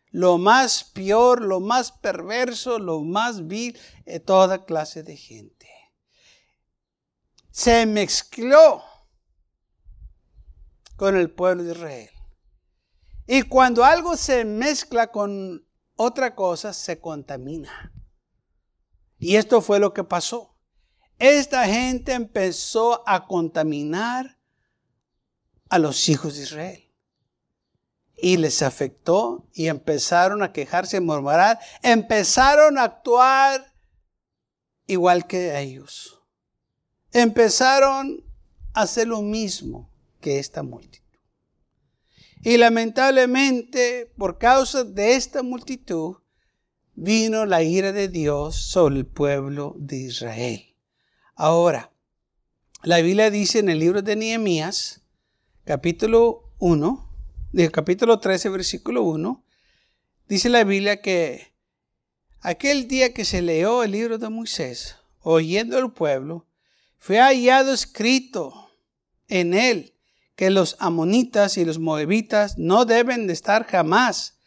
Lo 0.09 0.37
más 0.37 0.83
peor, 0.83 1.41
lo 1.41 1.59
más 1.59 1.91
perverso, 1.91 2.79
lo 2.79 3.01
más 3.01 3.47
vil, 3.47 3.77
de 4.05 4.19
toda 4.19 4.65
clase 4.65 5.03
de 5.03 5.17
gente 5.17 5.54
se 7.55 7.85
mezcló 7.85 8.83
con 10.97 11.15
el 11.15 11.31
pueblo 11.31 11.63
de 11.63 11.71
Israel. 11.71 12.09
Y 13.27 13.43
cuando 13.43 13.85
algo 13.85 14.17
se 14.17 14.43
mezcla 14.43 15.09
con 15.09 15.65
otra 15.95 16.35
cosa, 16.35 16.74
se 16.74 17.00
contamina. 17.00 17.93
Y 19.17 19.38
esto 19.38 19.62
fue 19.62 19.79
lo 19.79 19.93
que 19.93 20.03
pasó. 20.03 20.57
Esta 21.17 21.65
gente 21.65 22.12
empezó 22.12 23.07
a 23.07 23.25
contaminar 23.25 24.38
a 25.69 25.79
los 25.79 26.09
hijos 26.09 26.35
de 26.35 26.43
Israel. 26.43 26.93
Y 28.17 28.35
les 28.35 28.63
afectó 28.63 29.47
y 29.53 29.67
empezaron 29.67 30.43
a 30.43 30.51
quejarse 30.51 30.97
y 30.97 31.00
murmurar. 31.00 31.57
Empezaron 31.81 32.77
a 32.77 32.83
actuar 32.83 33.74
igual 34.88 35.25
que 35.25 35.57
ellos 35.57 36.14
empezaron 37.15 38.25
a 38.74 38.81
hacer 38.81 39.07
lo 39.07 39.22
mismo 39.22 39.89
que 40.19 40.38
esta 40.38 40.63
multitud. 40.63 41.17
Y 42.43 42.57
lamentablemente, 42.57 44.12
por 44.17 44.38
causa 44.38 44.84
de 44.84 45.15
esta 45.15 45.41
multitud, 45.41 46.17
vino 46.93 47.45
la 47.45 47.63
ira 47.63 47.93
de 47.93 48.10
Dios 48.10 48.57
sobre 48.57 48.98
el 48.98 49.05
pueblo 49.05 49.75
de 49.77 49.95
Israel. 49.95 50.75
Ahora, 51.36 51.93
la 52.84 53.00
Biblia 53.00 53.31
dice 53.31 53.60
en 53.60 53.69
el 53.69 53.79
libro 53.79 54.01
de 54.01 54.17
Nehemías, 54.17 55.01
capítulo 55.63 56.51
1, 56.60 57.10
del 57.53 57.72
capítulo 57.72 58.19
13, 58.19 58.50
versículo 58.50 59.03
1, 59.03 59.41
dice 60.27 60.50
la 60.50 60.65
Biblia 60.65 61.01
que 61.01 61.53
aquel 62.41 62.89
día 62.89 63.13
que 63.13 63.24
se 63.24 63.41
leyó 63.41 63.84
el 63.84 63.91
libro 63.91 64.17
de 64.17 64.27
Moisés, 64.27 64.98
oyendo 65.22 65.79
el 65.79 65.91
pueblo, 65.93 66.44
fue 67.05 67.19
hallado 67.19 67.71
escrito 67.71 68.71
en 69.27 69.53
él 69.53 69.93
que 70.35 70.50
los 70.50 70.75
amonitas 70.79 71.55
y 71.55 71.63
los 71.63 71.77
moabitas 71.77 72.57
no 72.57 72.85
deben 72.85 73.27
de 73.27 73.33
estar 73.33 73.67
jamás, 73.67 74.39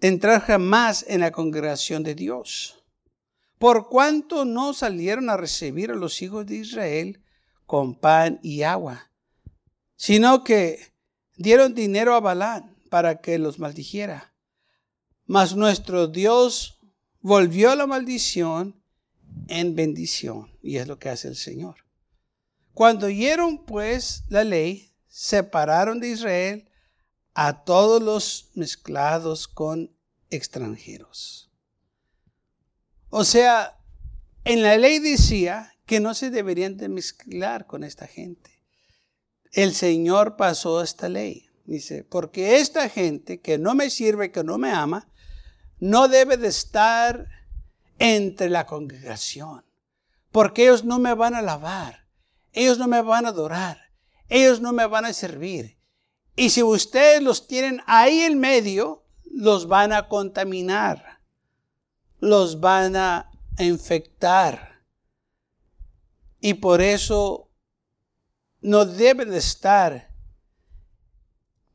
entrar 0.00 0.40
jamás 0.40 1.04
en 1.06 1.20
la 1.20 1.30
congregación 1.30 2.04
de 2.04 2.14
Dios. 2.14 2.82
Por 3.58 3.90
cuanto 3.90 4.46
no 4.46 4.72
salieron 4.72 5.28
a 5.28 5.36
recibir 5.36 5.90
a 5.90 5.94
los 5.94 6.22
hijos 6.22 6.46
de 6.46 6.56
Israel 6.56 7.22
con 7.66 7.96
pan 7.96 8.40
y 8.42 8.62
agua, 8.62 9.10
sino 9.94 10.44
que 10.44 10.94
dieron 11.36 11.74
dinero 11.74 12.14
a 12.14 12.20
Balán 12.20 12.78
para 12.88 13.20
que 13.20 13.38
los 13.38 13.58
maldijera. 13.58 14.32
Mas 15.26 15.54
nuestro 15.54 16.06
Dios 16.06 16.78
volvió 17.20 17.76
la 17.76 17.86
maldición 17.86 18.82
en 19.48 19.76
bendición. 19.76 20.51
Y 20.62 20.76
es 20.76 20.86
lo 20.86 20.98
que 20.98 21.08
hace 21.08 21.28
el 21.28 21.36
Señor. 21.36 21.76
Cuando 22.72 23.06
oyeron 23.06 23.64
pues 23.64 24.24
la 24.28 24.44
ley, 24.44 24.94
separaron 25.08 26.00
de 26.00 26.08
Israel 26.08 26.70
a 27.34 27.64
todos 27.64 28.02
los 28.02 28.50
mezclados 28.54 29.48
con 29.48 29.94
extranjeros. 30.30 31.50
O 33.10 33.24
sea, 33.24 33.78
en 34.44 34.62
la 34.62 34.76
ley 34.78 34.98
decía 34.98 35.74
que 35.84 36.00
no 36.00 36.14
se 36.14 36.30
deberían 36.30 36.76
de 36.76 36.88
mezclar 36.88 37.66
con 37.66 37.84
esta 37.84 38.06
gente. 38.06 38.50
El 39.52 39.74
Señor 39.74 40.36
pasó 40.36 40.82
esta 40.82 41.08
ley. 41.08 41.48
Dice, 41.64 42.04
porque 42.04 42.56
esta 42.56 42.88
gente 42.88 43.40
que 43.40 43.58
no 43.58 43.74
me 43.74 43.90
sirve, 43.90 44.32
que 44.32 44.42
no 44.42 44.58
me 44.58 44.70
ama, 44.70 45.08
no 45.78 46.08
debe 46.08 46.36
de 46.36 46.48
estar 46.48 47.28
entre 47.98 48.48
la 48.48 48.66
congregación. 48.66 49.64
Porque 50.32 50.64
ellos 50.64 50.84
no 50.84 50.98
me 50.98 51.14
van 51.14 51.34
a 51.34 51.38
alabar, 51.38 52.08
ellos 52.52 52.78
no 52.78 52.88
me 52.88 53.02
van 53.02 53.26
a 53.26 53.28
adorar, 53.28 53.92
ellos 54.28 54.60
no 54.60 54.72
me 54.72 54.86
van 54.86 55.04
a 55.04 55.12
servir. 55.12 55.78
Y 56.34 56.50
si 56.50 56.62
ustedes 56.62 57.22
los 57.22 57.46
tienen 57.46 57.82
ahí 57.86 58.20
en 58.20 58.40
medio, 58.40 59.04
los 59.30 59.68
van 59.68 59.92
a 59.92 60.08
contaminar, 60.08 61.20
los 62.18 62.60
van 62.60 62.96
a 62.96 63.30
infectar. 63.58 64.82
Y 66.40 66.54
por 66.54 66.80
eso 66.80 67.50
no 68.62 68.86
deben 68.86 69.32
estar 69.34 70.12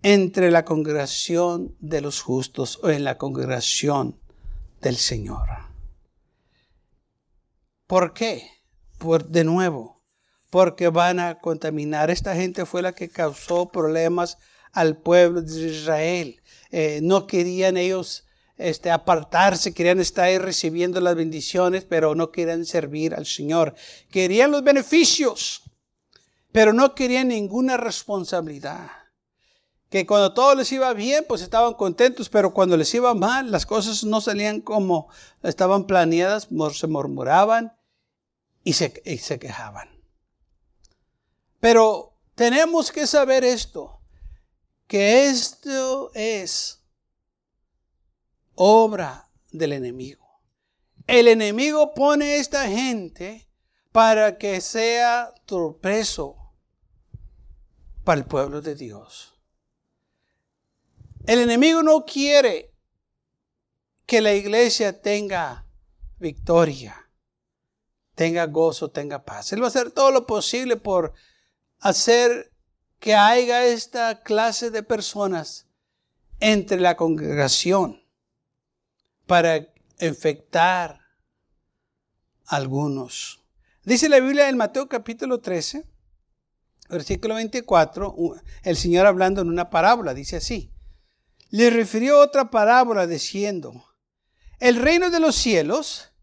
entre 0.01 0.51
la 0.51 0.65
congregación 0.65 1.75
de 1.79 2.01
los 2.01 2.21
justos 2.21 2.79
o 2.81 2.89
en 2.89 3.03
la 3.03 3.17
congregación 3.17 4.19
del 4.81 4.97
Señor. 4.97 5.66
¿Por 7.87 8.13
qué? 8.13 8.51
Por, 8.97 9.29
de 9.29 9.45
nuevo, 9.45 10.03
porque 10.49 10.89
van 10.89 11.21
a 11.21 11.39
contaminar. 11.39 12.11
Esta 12.11 12.35
gente 12.35 12.65
fue 12.65 12.81
la 12.81 12.91
que 12.91 13.07
causó 13.07 13.69
problemas 13.69 14.37
al 14.73 14.97
pueblo 14.97 15.41
de 15.41 15.69
Israel. 15.69 16.41
Eh, 16.69 16.99
no 17.01 17.27
querían 17.27 17.77
ellos 17.77 18.25
este, 18.57 18.91
apartarse, 18.91 19.73
querían 19.73 20.01
estar 20.01 20.25
ahí 20.25 20.37
recibiendo 20.37 20.99
las 20.99 21.15
bendiciones, 21.15 21.85
pero 21.85 22.13
no 22.13 22.31
querían 22.31 22.65
servir 22.65 23.15
al 23.15 23.25
Señor. 23.25 23.73
Querían 24.11 24.51
los 24.51 24.63
beneficios, 24.65 25.61
pero 26.51 26.73
no 26.73 26.93
querían 26.93 27.29
ninguna 27.29 27.77
responsabilidad. 27.77 28.89
Que 29.89 30.05
cuando 30.05 30.33
todo 30.33 30.55
les 30.55 30.69
iba 30.73 30.91
bien, 30.91 31.23
pues 31.25 31.41
estaban 31.41 31.73
contentos, 31.75 32.27
pero 32.27 32.53
cuando 32.53 32.75
les 32.75 32.93
iba 32.93 33.13
mal, 33.13 33.49
las 33.49 33.65
cosas 33.65 34.03
no 34.03 34.19
salían 34.19 34.59
como 34.59 35.07
estaban 35.41 35.87
planeadas, 35.87 36.49
se 36.73 36.87
murmuraban 36.87 37.76
y 38.67 38.73
se, 38.73 39.01
y 39.05 39.17
se 39.17 39.39
quejaban. 39.39 39.87
Pero 41.61 42.19
tenemos 42.35 42.91
que 42.91 43.07
saber 43.07 43.45
esto, 43.45 44.01
que 44.87 45.29
esto 45.29 46.11
es 46.13 46.83
obra 48.55 49.29
del 49.53 49.71
enemigo. 49.71 50.41
El 51.07 51.29
enemigo 51.29 51.93
pone 51.93 52.25
a 52.25 52.35
esta 52.35 52.67
gente 52.67 53.47
para 53.93 54.37
que 54.37 54.59
sea 54.59 55.33
tropezo 55.45 56.35
para 58.03 58.19
el 58.19 58.27
pueblo 58.27 58.61
de 58.61 58.75
Dios. 58.75 59.33
El 61.25 61.39
enemigo 61.39 61.83
no 61.83 62.03
quiere 62.03 62.73
que 64.05 64.19
la 64.19 64.33
iglesia 64.33 65.01
tenga 65.01 65.65
victoria 66.19 67.06
tenga 68.17 68.47
gozo, 68.47 68.89
tenga 68.89 69.23
paz. 69.23 69.53
Él 69.53 69.61
va 69.61 69.65
a 69.65 69.67
hacer 69.67 69.91
todo 69.91 70.09
lo 70.09 70.25
posible 70.25 70.75
por 70.75 71.13
hacer 71.79 72.51
que 72.99 73.13
haya 73.13 73.63
esta 73.63 74.23
clase 74.23 74.71
de 74.71 74.81
personas 74.81 75.67
entre 76.39 76.79
la 76.79 76.97
congregación 76.97 78.01
para 79.27 79.71
infectar 79.99 80.99
a 82.47 82.55
algunos. 82.55 83.45
Dice 83.83 84.09
la 84.09 84.19
Biblia 84.19 84.49
en 84.49 84.57
Mateo 84.57 84.89
capítulo 84.89 85.39
13, 85.39 85.87
versículo 86.89 87.35
24, 87.35 88.15
el 88.63 88.77
Señor 88.77 89.05
hablando 89.05 89.41
en 89.41 89.49
una 89.49 89.69
parábola, 89.69 90.15
dice 90.15 90.37
así. 90.37 90.73
Le 91.51 91.69
refirió 91.69 92.19
otra 92.19 92.49
parábola 92.49 93.05
diciendo, 93.05 93.85
el 94.59 94.77
reino 94.77 95.11
de 95.11 95.19
los 95.19 95.35
cielos 95.35 96.13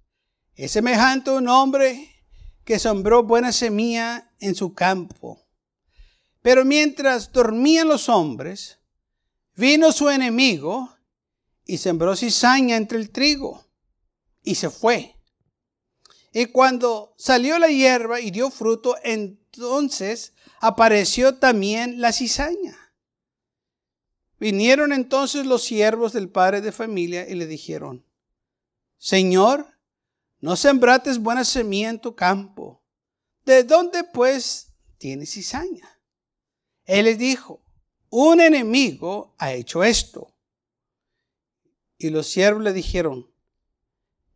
es 0.56 0.72
semejante 0.72 1.30
a 1.30 1.34
un 1.34 1.48
hombre 1.48 2.10
que 2.64 2.78
sembró 2.78 3.22
buena 3.22 3.52
semilla 3.52 4.32
en 4.40 4.54
su 4.54 4.74
campo. 4.74 5.40
Pero 6.42 6.64
mientras 6.64 7.32
dormían 7.32 7.88
los 7.88 8.08
hombres, 8.08 8.78
vino 9.56 9.92
su 9.92 10.08
enemigo 10.10 10.94
y 11.64 11.78
sembró 11.78 12.14
cizaña 12.16 12.76
entre 12.76 12.98
el 12.98 13.10
trigo 13.10 13.64
y 14.42 14.54
se 14.54 14.70
fue. 14.70 15.16
Y 16.32 16.46
cuando 16.46 17.14
salió 17.16 17.58
la 17.58 17.68
hierba 17.68 18.20
y 18.20 18.30
dio 18.30 18.50
fruto, 18.50 18.96
entonces 19.02 20.34
apareció 20.60 21.36
también 21.36 22.00
la 22.00 22.12
cizaña. 22.12 22.76
Vinieron 24.38 24.92
entonces 24.92 25.46
los 25.46 25.62
siervos 25.62 26.12
del 26.12 26.28
padre 26.28 26.60
de 26.60 26.72
familia 26.72 27.28
y 27.28 27.34
le 27.34 27.46
dijeron, 27.46 28.04
Señor, 28.98 29.73
no 30.44 30.56
sembrates 30.56 31.18
buena 31.18 31.42
semilla 31.42 31.88
en 31.88 31.98
tu 31.98 32.14
campo. 32.14 32.84
¿De 33.46 33.64
dónde 33.64 34.04
pues 34.04 34.74
tienes 34.98 35.32
cizaña? 35.32 35.98
Él 36.84 37.06
les 37.06 37.16
dijo, 37.16 37.64
un 38.10 38.42
enemigo 38.42 39.34
ha 39.38 39.54
hecho 39.54 39.82
esto. 39.82 40.36
Y 41.96 42.10
los 42.10 42.26
siervos 42.26 42.62
le 42.62 42.74
dijeron, 42.74 43.32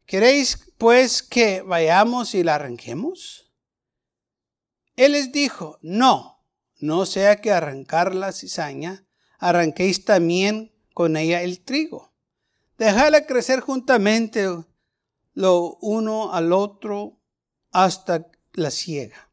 ¿queréis 0.07 0.73
pues 0.79 1.23
que 1.23 1.61
vayamos 1.61 2.35
y 2.35 2.43
la 2.43 2.55
arranquemos? 2.55 3.53
Él 4.97 5.13
les 5.13 5.31
dijo, 5.31 5.79
no, 5.83 6.43
no 6.79 7.05
sea 7.05 7.43
que 7.43 7.53
arrancar 7.53 8.15
la 8.15 8.33
cizaña, 8.33 9.07
arranquéis 9.39 10.07
también 10.07 10.73
con 10.95 11.19
ella 11.19 11.43
el 11.43 11.61
trigo. 11.61 12.15
Dejadla 12.79 13.27
crecer 13.27 13.61
juntamente 13.61 14.49
lo 15.39 15.77
uno 15.83 16.35
al 16.35 16.53
otro 16.53 17.21
hasta 17.71 18.27
la 18.55 18.73
siega. 18.73 19.31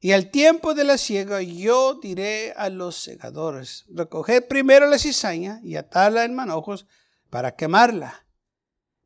Y 0.00 0.12
al 0.12 0.30
tiempo 0.30 0.72
de 0.72 0.84
la 0.84 0.96
siega 0.96 1.42
yo 1.42 2.00
diré 2.00 2.54
a 2.56 2.70
los 2.70 2.96
segadores, 2.96 3.84
recoged 3.90 4.48
primero 4.48 4.86
la 4.86 4.98
cizaña 4.98 5.60
y 5.62 5.76
atarla 5.76 6.24
en 6.24 6.34
manojos 6.34 6.86
para 7.28 7.56
quemarla, 7.56 8.26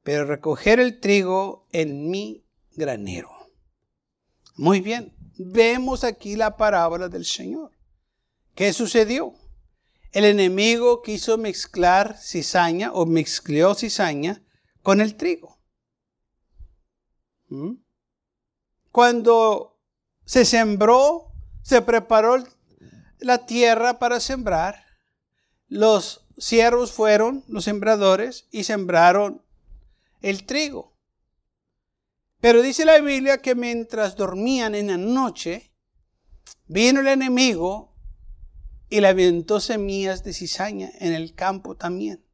pero 0.05 0.27
recoger 0.27 0.79
el 0.79 1.01
trigo 1.01 1.67
en 1.73 2.09
mi 2.09 2.47
granero. 2.77 3.31
Muy 4.55 4.81
bien, 4.81 5.13
vemos 5.39 6.05
aquí 6.05 6.37
la 6.37 6.57
parábola 6.57 7.09
del 7.09 7.25
Señor. 7.25 7.73
¿Qué 8.55 8.73
sucedió? 8.73 9.35
El 10.13 10.25
enemigo 10.25 11.03
quiso 11.03 11.37
mezclar 11.37 12.17
cizaña 12.17 12.93
o 12.93 13.07
mezcló 13.07 13.75
cizaña 13.75 14.46
con 14.87 15.01
el 15.01 15.17
trigo. 15.17 15.59
¿Mm? 17.49 17.73
Cuando 18.93 19.81
se 20.25 20.45
sembró, 20.45 21.33
se 21.63 21.83
preparó 21.83 22.45
la 23.19 23.47
tierra 23.47 23.99
para 23.99 24.21
sembrar, 24.21 24.85
los 25.67 26.29
siervos 26.39 26.93
fueron 26.93 27.43
los 27.49 27.65
sembradores 27.65 28.47
y 28.53 28.63
sembraron 28.63 29.43
el 30.23 30.47
trigo. 30.47 30.97
Pero 32.41 32.63
dice 32.63 32.85
la 32.85 33.01
Biblia 33.01 33.43
que 33.43 33.57
mientras 33.57 34.15
dormían 34.15 34.77
en 34.77 34.87
la 34.87 34.99
noche, 34.99 35.75
vino 36.69 37.01
el 37.01 37.09
enemigo 37.09 37.93
y 38.89 39.01
le 39.01 39.09
aventó 39.09 39.59
semillas 39.59 40.23
de 40.23 40.33
cizaña 40.33 40.93
en 41.01 41.13
el 41.13 41.35
campo 41.35 41.77
también. 41.77 42.26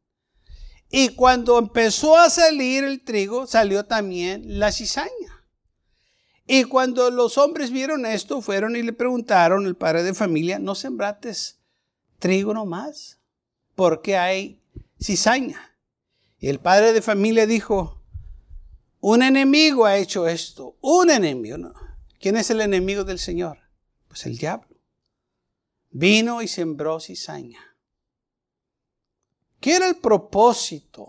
Y 0.95 1.09
cuando 1.15 1.59
empezó 1.59 2.19
a 2.19 2.29
salir 2.29 2.85
el 2.85 3.03
trigo, 3.03 3.47
salió 3.47 3.87
también 3.87 4.59
la 4.59 4.71
cizaña. 4.71 5.09
Y 6.47 6.65
cuando 6.65 7.11
los 7.11 7.39
hombres 7.39 7.71
vieron 7.71 8.05
esto, 8.05 8.43
fueron 8.43 8.77
y 8.77 8.83
le 8.83 8.93
preguntaron 8.93 9.65
al 9.65 9.75
padre 9.75 10.03
de 10.03 10.13
familia, 10.13 10.59
¿no 10.59 10.75
sembrates 10.75 11.59
trigo 12.19 12.53
nomás? 12.53 13.19
Porque 13.75 14.19
hay 14.19 14.61
cizaña. 15.01 15.75
Y 16.39 16.49
el 16.49 16.59
padre 16.59 16.93
de 16.93 17.01
familia 17.01 17.47
dijo, 17.47 18.03
un 19.01 19.23
enemigo 19.23 19.87
ha 19.87 19.97
hecho 19.97 20.29
esto, 20.29 20.77
un 20.83 21.09
enemigo. 21.09 21.73
¿Quién 22.21 22.37
es 22.37 22.51
el 22.51 22.61
enemigo 22.61 23.03
del 23.03 23.19
Señor? 23.19 23.59
Pues 24.09 24.27
el 24.27 24.37
diablo. 24.37 24.77
Vino 25.91 26.43
y 26.43 26.49
sembró 26.49 27.01
cizaña. 27.01 27.72
¿Qué 29.63 29.77
era 29.77 29.87
el 29.87 29.95
propósito? 29.95 31.07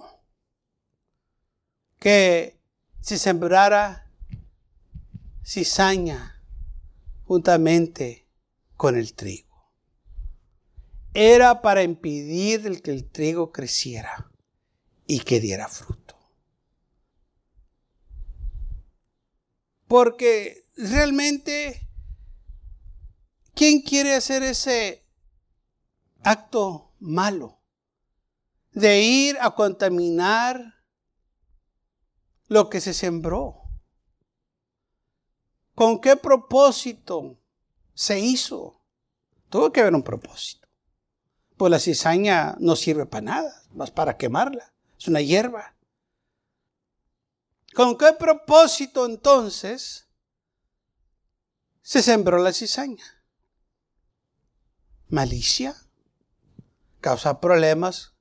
Que 1.98 2.62
se 3.02 3.18
sembrara 3.18 4.08
cizaña 5.44 6.39
juntamente 7.26 8.28
con 8.78 8.96
el 8.96 9.16
trigo. 9.16 9.72
Era 11.16 11.63
para 11.63 11.82
impedir 11.82 12.84
que 12.84 12.92
el 12.92 13.10
trigo 13.10 13.52
creciera 13.52 14.32
y 15.08 15.22
que 15.22 15.39
diera 15.39 15.68
fruto. 15.68 16.16
Porque 19.88 20.70
realmente, 20.78 21.89
¿quién 23.56 23.82
quiere 23.82 24.13
hacer 24.13 24.44
ese 24.44 25.08
acto 26.22 26.94
malo? 27.00 27.62
De 28.73 29.01
ir 29.01 29.38
a 29.39 29.51
contaminar 29.51 30.83
lo 32.47 32.69
que 32.69 32.81
se 32.81 32.93
sembró. 32.93 33.62
¿Con 35.75 36.01
qué 36.01 36.15
propósito 36.15 37.39
se 37.93 38.19
hizo? 38.19 38.81
Tuvo 39.49 39.71
que 39.71 39.81
haber 39.81 39.95
un 39.95 40.03
propósito. 40.03 40.67
Pues 41.57 41.71
la 41.71 41.79
cizaña 41.79 42.55
no 42.59 42.75
sirve 42.75 43.05
para 43.05 43.21
nada, 43.21 43.63
más 43.73 43.91
para 43.91 44.17
quemarla. 44.17 44.73
Es 44.99 45.07
una 45.07 45.21
hierba. 45.21 45.75
¿Con 47.73 47.97
qué 47.97 48.13
propósito 48.13 49.05
entonces 49.05 50.07
se 51.81 52.03
sembró 52.03 52.38
la 52.38 52.53
cizaña? 52.53 53.05
Malicia, 55.09 55.75
causa 57.01 57.39
problemas 57.39 58.12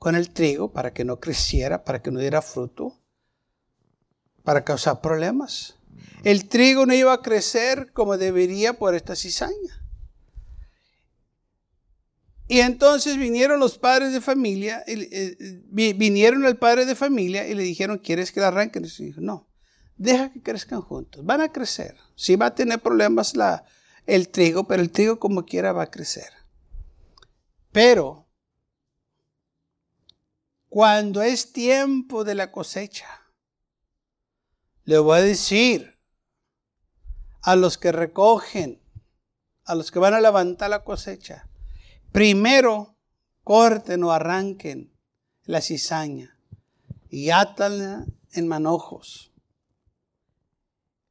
con 0.00 0.16
el 0.16 0.30
trigo 0.30 0.72
para 0.72 0.94
que 0.94 1.04
no 1.04 1.20
creciera, 1.20 1.84
para 1.84 2.00
que 2.00 2.10
no 2.10 2.20
diera 2.20 2.40
fruto, 2.40 2.98
para 4.42 4.64
causar 4.64 5.02
problemas. 5.02 5.76
El 6.24 6.48
trigo 6.48 6.86
no 6.86 6.94
iba 6.94 7.12
a 7.12 7.20
crecer 7.20 7.92
como 7.92 8.16
debería 8.16 8.78
por 8.78 8.94
esta 8.94 9.14
cizaña. 9.14 9.84
Y 12.48 12.60
entonces 12.60 13.18
vinieron 13.18 13.60
los 13.60 13.76
padres 13.76 14.14
de 14.14 14.22
familia, 14.22 14.82
eh, 14.86 15.36
vinieron 15.70 16.46
al 16.46 16.56
padre 16.56 16.86
de 16.86 16.94
familia 16.94 17.46
y 17.46 17.54
le 17.54 17.62
dijeron, 17.62 17.98
¿quieres 17.98 18.32
que 18.32 18.40
la 18.40 18.48
arranquen? 18.48 18.86
Y 18.86 19.04
dijo, 19.04 19.20
no, 19.20 19.50
deja 19.98 20.32
que 20.32 20.40
crezcan 20.40 20.80
juntos, 20.80 21.26
van 21.26 21.42
a 21.42 21.52
crecer. 21.52 21.94
Sí 22.16 22.36
va 22.36 22.46
a 22.46 22.54
tener 22.54 22.80
problemas 22.80 23.36
la, 23.36 23.66
el 24.06 24.30
trigo, 24.30 24.66
pero 24.66 24.80
el 24.80 24.90
trigo 24.90 25.18
como 25.18 25.44
quiera 25.44 25.72
va 25.72 25.82
a 25.82 25.90
crecer. 25.90 26.32
Pero 27.70 28.19
cuando 30.70 31.20
es 31.20 31.52
tiempo 31.52 32.22
de 32.22 32.36
la 32.36 32.52
cosecha, 32.52 33.08
le 34.84 34.98
voy 34.98 35.18
a 35.18 35.22
decir 35.22 35.98
a 37.42 37.56
los 37.56 37.76
que 37.76 37.90
recogen, 37.90 38.80
a 39.64 39.74
los 39.74 39.90
que 39.90 39.98
van 39.98 40.14
a 40.14 40.20
levantar 40.20 40.70
la 40.70 40.84
cosecha, 40.84 41.48
primero 42.12 42.96
corten 43.42 44.04
o 44.04 44.12
arranquen 44.12 44.96
la 45.42 45.60
cizaña 45.60 46.38
y 47.08 47.30
átanla 47.30 48.06
en 48.30 48.46
manojos. 48.46 49.32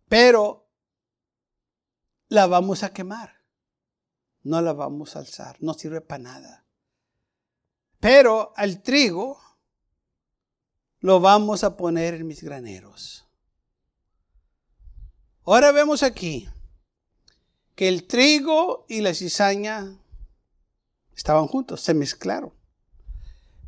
Pero 0.07 0.69
la 2.29 2.47
vamos 2.47 2.83
a 2.83 2.93
quemar, 2.93 3.43
no 4.41 4.61
la 4.61 4.71
vamos 4.71 5.17
a 5.17 5.19
alzar, 5.19 5.57
no 5.59 5.73
sirve 5.73 5.99
para 5.99 6.23
nada. 6.23 6.65
Pero 7.99 8.53
al 8.55 8.81
trigo 8.81 9.48
lo 10.99 11.19
vamos 11.19 11.63
a 11.63 11.77
poner 11.77 12.15
en 12.15 12.27
mis 12.27 12.43
graneros. 12.43 13.25
Ahora 15.45 15.71
vemos 15.71 16.03
aquí 16.03 16.47
que 17.75 17.87
el 17.87 18.05
trigo 18.05 18.85
y 18.89 19.01
la 19.01 19.13
cizaña 19.13 19.97
estaban 21.15 21.47
juntos, 21.47 21.81
se 21.81 21.93
mezclaron. 21.93 22.53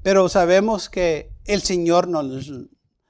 Pero 0.03 0.27
sabemos 0.29 0.89
que 0.89 1.31
el 1.45 1.61
Señor 1.61 2.07
no 2.07 2.21
los, 2.23 2.51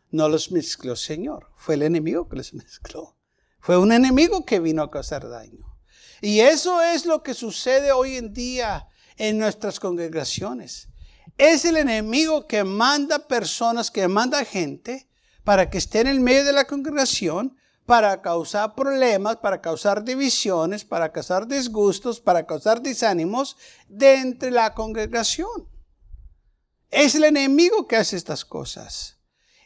no 0.10 0.30
los 0.30 0.52
mezcló, 0.52 0.96
Señor. 0.96 1.48
Fue 1.56 1.76
el 1.76 1.84
enemigo 1.84 2.28
que 2.30 2.36
los 2.36 2.54
mezcló. 2.54 3.18
Fue 3.60 3.78
un 3.78 3.92
enemigo 3.92 4.46
que 4.46 4.60
vino 4.60 4.84
a 4.84 4.92
causar 4.92 5.28
daño. 5.30 5.78
Y 6.22 6.42
eso 6.42 6.82
es 6.82 7.06
lo 7.06 7.24
que 7.24 7.34
sucede 7.34 7.92
hoy 7.92 8.16
en 8.16 8.34
día 8.34 8.88
en 9.18 9.38
nuestras 9.40 9.80
congregaciones. 9.80 10.91
Es 11.38 11.66
el 11.66 11.78
enemigo 11.78 12.48
que 12.48 12.64
manda 12.64 13.28
personas, 13.28 13.92
que 13.92 14.08
manda 14.08 14.46
gente 14.46 15.08
para 15.44 15.70
que 15.70 15.78
estén 15.78 16.08
en 16.08 16.14
el 16.14 16.20
medio 16.20 16.46
de 16.46 16.54
la 16.54 16.66
congregación, 16.66 17.58
para 17.86 18.22
causar 18.22 18.76
problemas, 18.76 19.38
para 19.38 19.60
causar 19.60 20.04
divisiones, 20.04 20.86
para 20.86 21.12
causar 21.12 21.48
disgustos, 21.48 22.22
para 22.22 22.46
causar 22.46 22.82
desánimos 22.82 23.58
de 23.88 24.38
la 24.52 24.74
congregación. 24.74 25.68
Es 26.90 27.16
el 27.16 27.24
enemigo 27.24 27.88
que 27.88 27.96
hace 27.96 28.18
estas 28.18 28.46
cosas. 28.46 29.21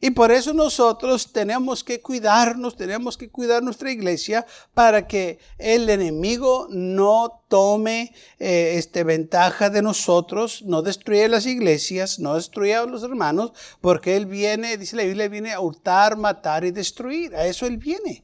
Y 0.05 0.11
por 0.11 0.31
eso 0.31 0.53
nosotros 0.53 1.33
tenemos 1.33 1.83
que 1.83 1.99
cuidarnos, 1.99 2.77
tenemos 2.77 3.17
que 3.17 3.27
cuidar 3.27 3.63
nuestra 3.63 3.91
iglesia 3.91 4.45
para 4.75 5.07
que 5.07 5.39
el 5.57 5.89
enemigo 5.89 6.67
no 6.69 7.41
tome 7.47 8.13
eh, 8.37 8.75
este, 8.75 9.03
ventaja 9.03 9.71
de 9.71 9.81
nosotros, 9.81 10.61
no 10.63 10.83
destruya 10.83 11.27
las 11.27 11.47
iglesias, 11.47 12.19
no 12.19 12.35
destruya 12.35 12.81
a 12.81 12.85
los 12.85 13.01
hermanos, 13.01 13.51
porque 13.81 14.15
él 14.15 14.27
viene, 14.27 14.77
dice 14.77 14.95
la 14.95 15.05
Biblia, 15.05 15.27
viene 15.27 15.53
a 15.53 15.59
hurtar, 15.59 16.17
matar 16.17 16.65
y 16.65 16.69
destruir. 16.69 17.35
A 17.35 17.47
eso 17.47 17.65
él 17.65 17.77
viene. 17.77 18.23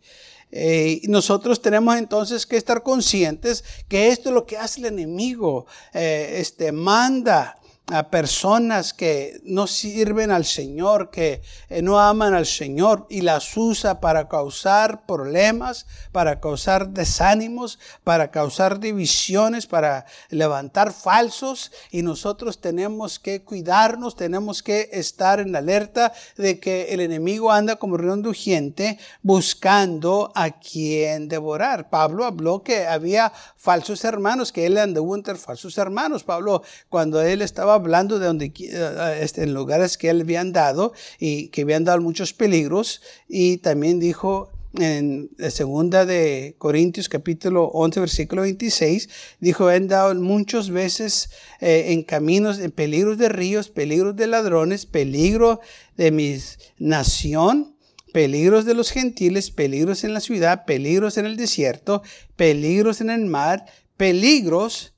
Eh, 0.52 1.02
nosotros 1.06 1.64
tenemos 1.64 1.98
entonces 1.98 2.46
que 2.46 2.58
estar 2.58 2.84
conscientes 2.84 3.64
que 3.88 4.10
esto 4.10 4.30
es 4.30 4.36
lo 4.36 4.46
que 4.46 4.58
hace 4.60 4.82
el 4.82 4.86
enemigo. 4.86 5.66
Eh, 5.96 6.36
este, 6.38 6.72
manda 6.72 7.58
a 7.92 8.10
personas 8.10 8.94
que 8.94 9.42
no 9.44 9.68
sirven 9.68 10.32
al 10.32 10.46
Señor, 10.46 11.10
que 11.10 11.42
no 11.82 12.00
aman 12.00 12.34
al 12.34 12.46
Señor 12.46 13.06
y 13.10 13.22
las 13.22 13.56
usa 13.58 14.00
para 14.00 14.28
causar 14.28 15.06
problemas, 15.06 15.86
para 16.12 16.40
causar 16.40 16.90
desánimos, 16.90 17.80
para 18.04 18.32
causar 18.32 18.80
divisiones, 18.80 19.68
para 19.68 20.06
levantar 20.30 20.94
falsos 20.94 21.72
y 21.92 22.02
nosotros 22.02 22.62
tenemos 22.62 23.20
que 23.20 23.44
cuidarnos, 23.44 24.16
tenemos 24.16 24.64
que 24.64 24.90
estar 24.94 25.40
en 25.40 25.56
alerta 25.56 26.14
de 26.38 26.60
que 26.60 26.94
el 26.94 27.02
enemigo 27.02 27.52
anda 27.52 27.76
como 27.76 27.98
león 27.98 28.26
urgente 28.26 28.98
buscando 29.22 30.32
a 30.36 30.52
quien 30.52 31.28
devorar. 31.28 31.90
Pablo 31.90 32.26
habló 32.26 32.64
que 32.64 32.88
había 32.88 33.32
falsos 33.58 34.04
hermanos, 34.06 34.52
que 34.52 34.66
él 34.66 34.78
anduvo 34.78 35.16
entre 35.16 35.36
falsos 35.36 35.78
hermanos. 35.78 36.24
Pablo, 36.24 36.64
cuando 36.90 37.22
él 37.22 37.42
estaba 37.42 37.81
hablando 37.82 38.20
de 38.20 38.26
donde, 38.28 38.54
eh, 38.60 39.20
este, 39.22 39.44
en 39.44 39.54
lugares 39.54 39.98
que 39.98 40.10
él 40.10 40.22
habían 40.22 40.54
dado 40.54 40.94
y 41.20 41.50
que 41.50 41.64
habían 41.64 41.84
dado 41.84 42.02
muchos 42.02 42.34
peligros. 42.34 43.02
Y 43.28 43.58
también 43.58 44.00
dijo 44.00 44.52
en 44.80 45.30
la 45.38 45.52
segunda 45.52 46.06
de 46.06 46.56
Corintios 46.58 47.10
capítulo 47.10 47.66
11 47.66 48.00
versículo 48.00 48.44
26, 48.44 49.10
dijo, 49.40 49.68
han 49.68 49.88
dado 49.88 50.16
muchas 50.16 50.70
veces 50.70 51.30
eh, 51.60 51.88
en 51.90 52.04
caminos, 52.04 52.60
en 52.60 52.72
peligros 52.72 53.18
de 53.18 53.30
ríos, 53.30 53.70
peligros 53.70 54.16
de 54.16 54.28
ladrones, 54.28 54.86
peligro 54.86 55.60
de 55.98 56.12
mi 56.12 56.38
nación, 56.78 57.76
peligros 58.14 58.66
de 58.66 58.74
los 58.74 58.92
gentiles, 58.92 59.52
peligros 59.52 60.04
en 60.04 60.14
la 60.14 60.22
ciudad, 60.22 60.66
peligros 60.66 61.18
en 61.18 61.26
el 61.26 61.36
desierto, 61.36 62.02
peligros 62.36 63.02
en 63.02 63.10
el 63.10 63.26
mar, 63.26 63.66
peligros 63.98 64.94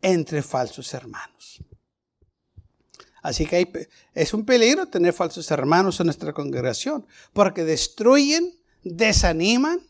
entre 0.00 0.42
falsos 0.42 0.94
hermanos. 0.94 1.37
Así 3.28 3.44
que 3.44 3.90
es 4.14 4.32
un 4.32 4.46
peligro 4.46 4.86
tener 4.86 5.12
falsos 5.12 5.50
hermanos 5.50 6.00
en 6.00 6.06
nuestra 6.06 6.32
congregación, 6.32 7.06
porque 7.34 7.62
destruyen, 7.62 8.58
desaniman, 8.82 9.86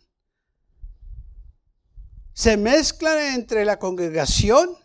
se 2.32 2.56
mezclan 2.56 3.16
entre 3.34 3.64
la 3.64 3.78
congregación 3.78 4.76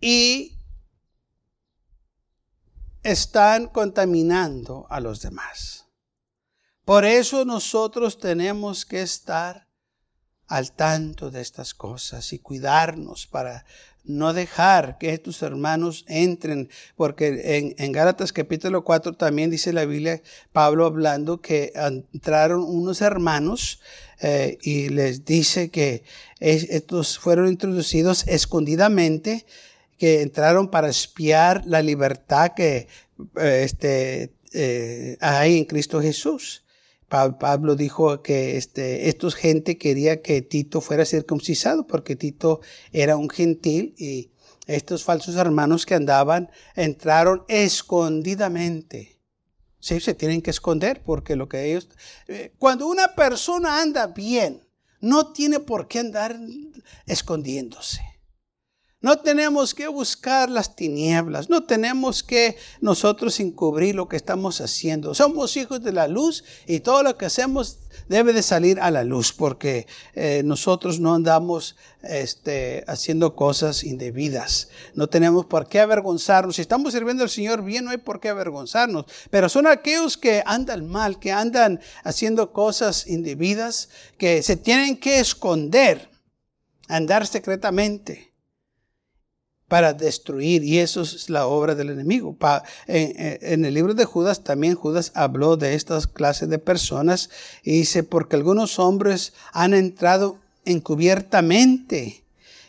y 0.00 0.58
están 3.02 3.66
contaminando 3.66 4.86
a 4.88 5.00
los 5.00 5.20
demás. 5.20 5.84
Por 6.86 7.04
eso 7.04 7.44
nosotros 7.44 8.18
tenemos 8.18 8.86
que 8.86 9.02
estar 9.02 9.68
al 10.46 10.72
tanto 10.72 11.30
de 11.30 11.42
estas 11.42 11.74
cosas 11.74 12.32
y 12.32 12.38
cuidarnos 12.38 13.26
para 13.26 13.66
no 14.06 14.32
dejar 14.32 14.98
que 14.98 15.18
tus 15.18 15.42
hermanos 15.42 16.04
entren, 16.08 16.68
porque 16.96 17.74
en, 17.76 17.92
Gálatas 17.92 18.32
capítulo 18.32 18.84
4 18.84 19.14
también 19.14 19.50
dice 19.50 19.72
la 19.72 19.84
Biblia, 19.84 20.22
Pablo 20.52 20.86
hablando 20.86 21.40
que 21.40 21.72
entraron 22.12 22.62
unos 22.62 23.00
hermanos 23.00 23.80
eh, 24.20 24.58
y 24.62 24.88
les 24.88 25.24
dice 25.24 25.70
que 25.70 26.04
estos 26.40 27.18
fueron 27.18 27.48
introducidos 27.48 28.26
escondidamente, 28.28 29.44
que 29.98 30.22
entraron 30.22 30.70
para 30.70 30.88
espiar 30.88 31.62
la 31.66 31.82
libertad 31.82 32.52
que 32.54 32.88
eh, 33.38 33.62
este, 33.64 34.32
eh, 34.52 35.16
hay 35.20 35.58
en 35.58 35.64
Cristo 35.64 36.00
Jesús. 36.00 36.65
Pablo 37.08 37.76
dijo 37.76 38.22
que 38.22 38.56
este, 38.56 39.08
estos 39.08 39.34
gente 39.34 39.78
quería 39.78 40.22
que 40.22 40.42
Tito 40.42 40.80
fuera 40.80 41.04
circuncisado 41.04 41.86
porque 41.86 42.16
Tito 42.16 42.60
era 42.92 43.16
un 43.16 43.30
gentil 43.30 43.94
y 43.96 44.32
estos 44.66 45.04
falsos 45.04 45.36
hermanos 45.36 45.86
que 45.86 45.94
andaban 45.94 46.50
entraron 46.74 47.44
escondidamente. 47.48 49.20
Sí, 49.78 50.00
se 50.00 50.14
tienen 50.14 50.42
que 50.42 50.50
esconder 50.50 51.02
porque 51.04 51.36
lo 51.36 51.48
que 51.48 51.70
ellos... 51.70 51.88
Eh, 52.26 52.52
cuando 52.58 52.88
una 52.88 53.14
persona 53.14 53.80
anda 53.80 54.08
bien, 54.08 54.66
no 55.00 55.32
tiene 55.32 55.60
por 55.60 55.86
qué 55.86 56.00
andar 56.00 56.36
escondiéndose. 57.06 58.00
No 59.02 59.18
tenemos 59.18 59.74
que 59.74 59.88
buscar 59.88 60.48
las 60.48 60.74
tinieblas, 60.74 61.50
no 61.50 61.64
tenemos 61.64 62.22
que 62.22 62.56
nosotros 62.80 63.38
encubrir 63.40 63.94
lo 63.94 64.08
que 64.08 64.16
estamos 64.16 64.62
haciendo. 64.62 65.14
Somos 65.14 65.54
hijos 65.58 65.82
de 65.82 65.92
la 65.92 66.08
luz 66.08 66.44
y 66.66 66.80
todo 66.80 67.02
lo 67.02 67.18
que 67.18 67.26
hacemos 67.26 67.78
debe 68.08 68.32
de 68.32 68.42
salir 68.42 68.80
a 68.80 68.90
la 68.90 69.04
luz 69.04 69.34
porque 69.34 69.86
eh, 70.14 70.40
nosotros 70.46 70.98
no 70.98 71.14
andamos 71.14 71.76
este, 72.02 72.84
haciendo 72.88 73.36
cosas 73.36 73.84
indebidas. 73.84 74.70
No 74.94 75.10
tenemos 75.10 75.44
por 75.44 75.68
qué 75.68 75.80
avergonzarnos. 75.80 76.56
Si 76.56 76.62
estamos 76.62 76.94
sirviendo 76.94 77.22
al 77.22 77.30
Señor 77.30 77.62
bien, 77.62 77.84
no 77.84 77.90
hay 77.90 77.98
por 77.98 78.18
qué 78.18 78.30
avergonzarnos. 78.30 79.04
Pero 79.28 79.50
son 79.50 79.66
aquellos 79.66 80.16
que 80.16 80.42
andan 80.46 80.88
mal, 80.88 81.18
que 81.18 81.32
andan 81.32 81.80
haciendo 82.02 82.50
cosas 82.50 83.06
indebidas, 83.06 83.90
que 84.16 84.42
se 84.42 84.56
tienen 84.56 84.96
que 84.96 85.20
esconder, 85.20 86.08
andar 86.88 87.26
secretamente 87.26 88.25
para 89.68 89.92
destruir. 89.92 90.62
Y 90.64 90.78
eso 90.78 91.02
es 91.02 91.28
la 91.30 91.46
obra 91.46 91.74
del 91.74 91.90
enemigo. 91.90 92.36
En, 92.86 93.64
el 93.64 93.74
libro 93.74 93.94
de 93.94 94.04
Judas 94.04 94.44
también 94.44 94.74
Judas 94.74 95.12
habló 95.14 95.56
de 95.56 95.74
estas 95.74 96.06
clases 96.06 96.48
de 96.48 96.58
personas 96.58 97.30
y 97.62 97.72
dice, 97.78 98.02
porque 98.02 98.36
algunos 98.36 98.78
hombres 98.78 99.32
han 99.52 99.74
entrado 99.74 100.38
encubiertamente. 100.64 102.24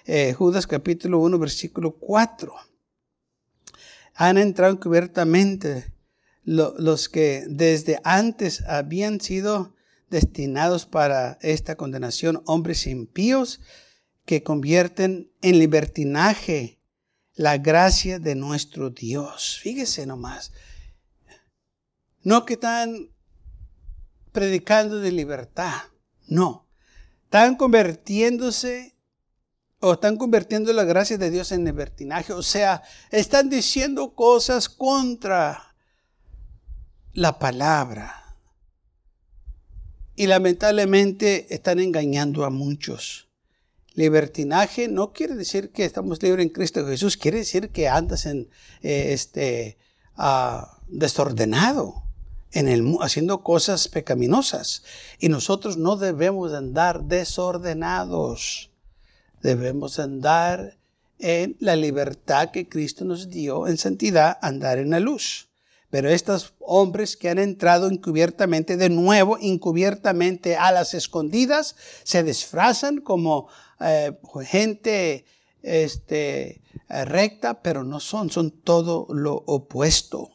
Eh, 0.05 0.33
Judas 0.33 0.67
capítulo 0.67 1.19
1, 1.19 1.37
versículo 1.37 1.91
4. 1.91 2.53
Han 4.15 4.37
entrado 4.37 4.73
encubiertamente 4.73 5.93
los 6.43 7.09
que 7.09 7.43
desde 7.49 7.99
antes 8.05 8.61
habían 8.61 9.19
sido 9.19 9.75
destinados 10.09 10.85
para 10.85 11.37
esta 11.41 11.75
condenación, 11.75 12.41
hombres 12.45 12.87
impíos 12.87 13.59
que 14.25 14.43
convierten 14.43 15.29
en 15.41 15.59
libertinaje 15.59 16.76
la 17.37 17.59
gracia 17.59 18.17
de 18.19 18.33
nuestro 18.35 18.89
Dios. 18.89 19.59
Fíjese 19.61 20.05
nomás. 20.07 20.51
No 22.23 22.45
que 22.45 22.55
están 22.55 23.11
predicando 24.31 24.99
de 24.99 25.11
libertad, 25.11 25.83
no. 26.27 26.67
Están 27.25 27.55
convirtiéndose 27.55 28.95
o 29.79 29.93
están 29.93 30.17
convirtiendo 30.17 30.73
la 30.73 30.83
gracia 30.83 31.19
de 31.19 31.29
Dios 31.29 31.51
en 31.51 31.63
libertinaje. 31.63 32.33
O 32.33 32.41
sea, 32.41 32.81
están 33.11 33.49
diciendo 33.49 34.15
cosas 34.15 34.67
contra 34.67 35.75
la 37.13 37.37
palabra. 37.37 38.35
Y 40.15 40.25
lamentablemente 40.25 41.53
están 41.53 41.79
engañando 41.79 42.43
a 42.45 42.49
muchos. 42.49 43.26
Libertinaje 43.97 44.87
no 44.87 45.11
quiere 45.11 45.33
decir 45.33 45.71
que 45.71 45.83
estamos 45.83 46.21
libres 46.21 46.45
en 46.45 46.51
Cristo 46.51 46.85
Jesús, 46.85 47.17
quiere 47.17 47.39
decir 47.39 47.69
que 47.69 47.87
andas 47.87 48.27
en 48.27 48.47
eh, 48.83 49.07
este 49.11 49.79
ah, 50.15 50.77
desordenado, 50.87 52.03
en 52.51 52.67
el, 52.67 52.95
haciendo 53.01 53.41
cosas 53.41 53.87
pecaminosas. 53.87 54.83
Y 55.17 55.29
nosotros 55.29 55.77
no 55.77 55.95
debemos 55.95 56.53
andar 56.53 57.05
desordenados. 57.05 58.69
Debemos 59.41 59.97
andar 59.97 60.77
en 61.17 61.57
la 61.59 61.75
libertad 61.75 62.51
que 62.51 62.69
Cristo 62.69 63.03
nos 63.03 63.31
dio 63.31 63.65
en 63.65 63.79
santidad, 63.79 64.37
andar 64.43 64.77
en 64.77 64.91
la 64.91 64.99
luz. 64.99 65.49
Pero 65.89 66.09
estos 66.09 66.53
hombres 66.59 67.17
que 67.17 67.29
han 67.29 67.39
entrado 67.39 67.89
encubiertamente, 67.89 68.77
de 68.77 68.89
nuevo, 68.89 69.39
encubiertamente 69.41 70.55
a 70.55 70.71
las 70.71 70.93
escondidas, 70.93 71.75
se 72.03 72.21
disfrazan 72.21 72.97
como 72.97 73.47
eh, 73.79 74.17
gente 74.45 75.25
este, 75.61 76.61
recta, 76.89 77.61
pero 77.61 77.83
no 77.83 77.99
son, 77.99 78.29
son 78.29 78.51
todo 78.51 79.07
lo 79.09 79.43
opuesto. 79.45 80.31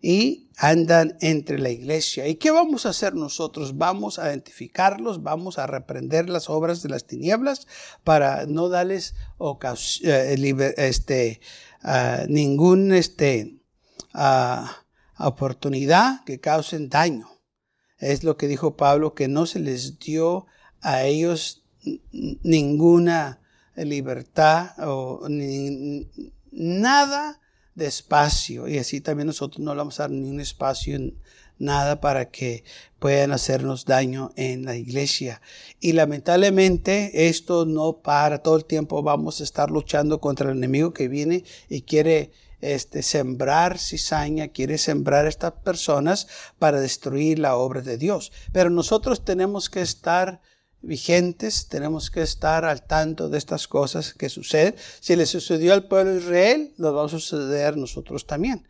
Y 0.00 0.48
andan 0.58 1.16
entre 1.20 1.58
la 1.58 1.70
iglesia. 1.70 2.26
¿Y 2.26 2.34
qué 2.34 2.50
vamos 2.50 2.84
a 2.84 2.90
hacer 2.90 3.14
nosotros? 3.14 3.78
Vamos 3.78 4.18
a 4.18 4.28
identificarlos, 4.28 5.22
vamos 5.22 5.58
a 5.58 5.68
reprender 5.68 6.28
las 6.28 6.50
obras 6.50 6.82
de 6.82 6.88
las 6.88 7.06
tinieblas 7.06 7.66
para 8.02 8.44
no 8.46 8.68
darles 8.68 9.14
eh, 10.02 10.74
este, 10.76 11.40
ningún 12.28 12.92
este, 12.92 13.60
oportunidad 15.16 16.24
que 16.24 16.40
causen 16.40 16.88
daño. 16.88 17.30
Es 17.98 18.24
lo 18.24 18.36
que 18.36 18.48
dijo 18.48 18.76
Pablo, 18.76 19.14
que 19.14 19.28
no 19.28 19.46
se 19.46 19.60
les 19.60 19.98
dio 20.00 20.46
a 20.80 21.04
ellos 21.04 21.57
ninguna 22.42 23.40
libertad 23.76 24.70
o 24.86 25.26
nada 26.50 27.40
de 27.74 27.86
espacio. 27.86 28.68
Y 28.68 28.78
así 28.78 29.00
también 29.00 29.26
nosotros 29.26 29.60
no 29.60 29.72
le 29.72 29.78
vamos 29.78 30.00
a 30.00 30.04
dar 30.04 30.10
ni 30.10 30.28
un 30.28 30.40
espacio 30.40 30.98
nada 31.58 32.00
para 32.00 32.30
que 32.30 32.64
puedan 32.98 33.32
hacernos 33.32 33.84
daño 33.84 34.32
en 34.36 34.64
la 34.64 34.76
iglesia. 34.76 35.40
Y 35.80 35.92
lamentablemente 35.92 37.28
esto 37.28 37.66
no 37.66 37.98
para 37.98 38.42
todo 38.42 38.56
el 38.56 38.64
tiempo. 38.64 39.02
Vamos 39.02 39.40
a 39.40 39.44
estar 39.44 39.70
luchando 39.70 40.20
contra 40.20 40.50
el 40.50 40.56
enemigo 40.56 40.92
que 40.92 41.08
viene 41.08 41.44
y 41.68 41.82
quiere 41.82 42.32
este, 42.60 43.02
sembrar 43.02 43.78
cizaña, 43.78 44.48
quiere 44.48 44.78
sembrar 44.78 45.26
estas 45.26 45.52
personas 45.52 46.26
para 46.58 46.80
destruir 46.80 47.38
la 47.38 47.56
obra 47.56 47.82
de 47.82 47.98
Dios. 47.98 48.32
Pero 48.52 48.70
nosotros 48.70 49.24
tenemos 49.24 49.70
que 49.70 49.80
estar 49.80 50.40
vigentes, 50.80 51.68
tenemos 51.68 52.10
que 52.10 52.22
estar 52.22 52.64
al 52.64 52.86
tanto 52.86 53.28
de 53.28 53.38
estas 53.38 53.66
cosas 53.68 54.14
que 54.14 54.28
suceden. 54.28 54.74
Si 55.00 55.16
le 55.16 55.26
sucedió 55.26 55.72
al 55.72 55.88
pueblo 55.88 56.12
de 56.12 56.20
Israel, 56.20 56.74
nos 56.76 56.94
va 56.94 57.04
a 57.04 57.08
suceder 57.08 57.76
nosotros 57.76 58.26
también. 58.26 58.66